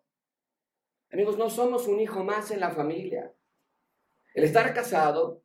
[1.12, 3.34] Amigos, no somos un hijo más en la familia.
[4.34, 5.44] El estar casado,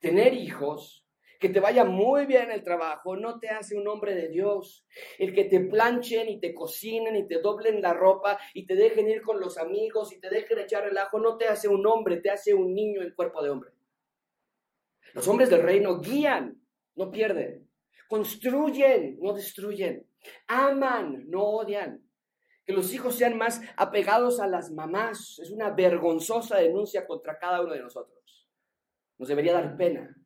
[0.00, 1.03] tener hijos,
[1.44, 4.86] que te vaya muy bien el trabajo no te hace un hombre de Dios.
[5.18, 9.10] El que te planchen y te cocinen y te doblen la ropa y te dejen
[9.10, 12.22] ir con los amigos y te dejen echar el ajo no te hace un hombre,
[12.22, 13.72] te hace un niño en cuerpo de hombre.
[15.12, 16.62] Los hombres del reino guían,
[16.94, 17.68] no pierden.
[18.08, 20.08] Construyen, no destruyen.
[20.48, 22.08] Aman, no odian.
[22.64, 27.60] Que los hijos sean más apegados a las mamás es una vergonzosa denuncia contra cada
[27.60, 28.48] uno de nosotros.
[29.18, 30.16] Nos debería dar pena.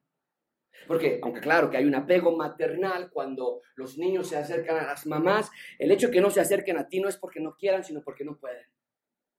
[0.86, 5.06] Porque, aunque claro que hay un apego maternal cuando los niños se acercan a las
[5.06, 7.84] mamás, el hecho de que no se acerquen a ti no es porque no quieran,
[7.84, 8.66] sino porque no pueden.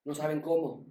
[0.06, 0.86] No saben cómo.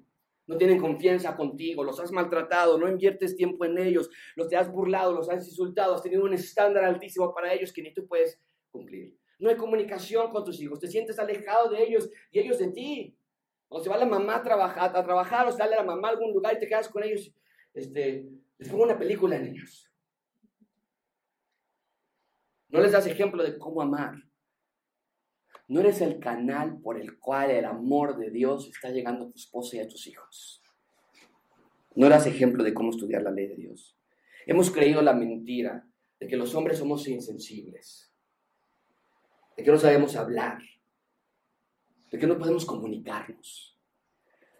[0.46, 4.72] No tienen confianza contigo, los has maltratado, no inviertes tiempo en ellos, los te has
[4.72, 8.40] burlado, los has insultado, has tenido un estándar altísimo para ellos que ni tú puedes
[8.70, 9.14] cumplir.
[9.38, 13.14] No hay comunicación con tus hijos, te sientes alejado de ellos y ellos de ti.
[13.68, 16.32] O se va la mamá a trabajar, a trabajar o sale la mamá a algún
[16.32, 17.30] lugar y te quedas con ellos.
[17.74, 18.26] Este,
[18.56, 19.90] les pongo una película, niños.
[22.68, 24.14] No les das ejemplo de cómo amar.
[25.68, 29.36] No eres el canal por el cual el amor de Dios está llegando a tu
[29.36, 30.62] esposa y a tus hijos.
[31.94, 33.98] No das ejemplo de cómo estudiar la ley de Dios.
[34.46, 35.86] Hemos creído la mentira
[36.20, 38.12] de que los hombres somos insensibles,
[39.56, 40.58] de que no sabemos hablar,
[42.10, 43.78] de que no podemos comunicarnos,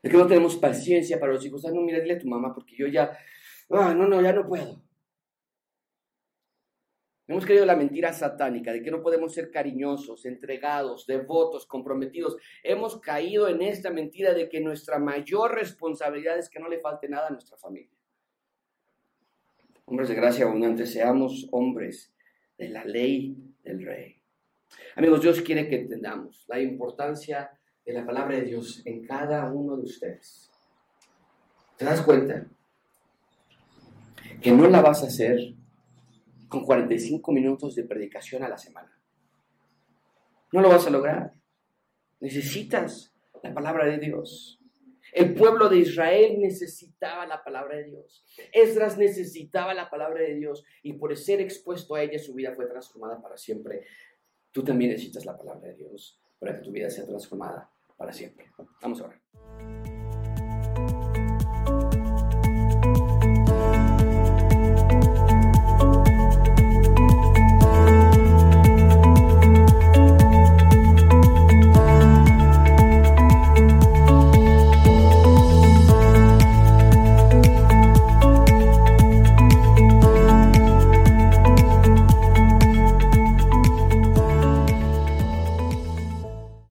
[0.02, 1.64] de que no tenemos paciencia para los hijos.
[1.64, 3.16] Ah, no, mira, dile a tu mamá porque yo ya,
[3.70, 4.82] ah, no, no, ya no puedo.
[7.28, 12.38] Hemos creído la mentira satánica de que no podemos ser cariñosos, entregados, devotos, comprometidos.
[12.62, 17.06] Hemos caído en esta mentira de que nuestra mayor responsabilidad es que no le falte
[17.06, 17.94] nada a nuestra familia.
[19.84, 22.14] Hombres de gracia abundante, seamos hombres
[22.56, 24.22] de la ley del rey.
[24.96, 27.50] Amigos, Dios quiere que entendamos la importancia
[27.84, 30.50] de la palabra de Dios en cada uno de ustedes.
[31.76, 32.46] ¿Te das cuenta?
[34.40, 35.57] Que no la vas a hacer
[36.48, 38.98] con 45 minutos de predicación a la semana.
[40.52, 41.32] No lo vas a lograr.
[42.20, 44.58] Necesitas la palabra de Dios.
[45.12, 48.24] El pueblo de Israel necesitaba la palabra de Dios.
[48.52, 52.66] Esdras necesitaba la palabra de Dios y por ser expuesto a ella su vida fue
[52.66, 53.86] transformada para siempre.
[54.52, 58.50] Tú también necesitas la palabra de Dios para que tu vida sea transformada para siempre.
[58.80, 59.77] Vamos a orar.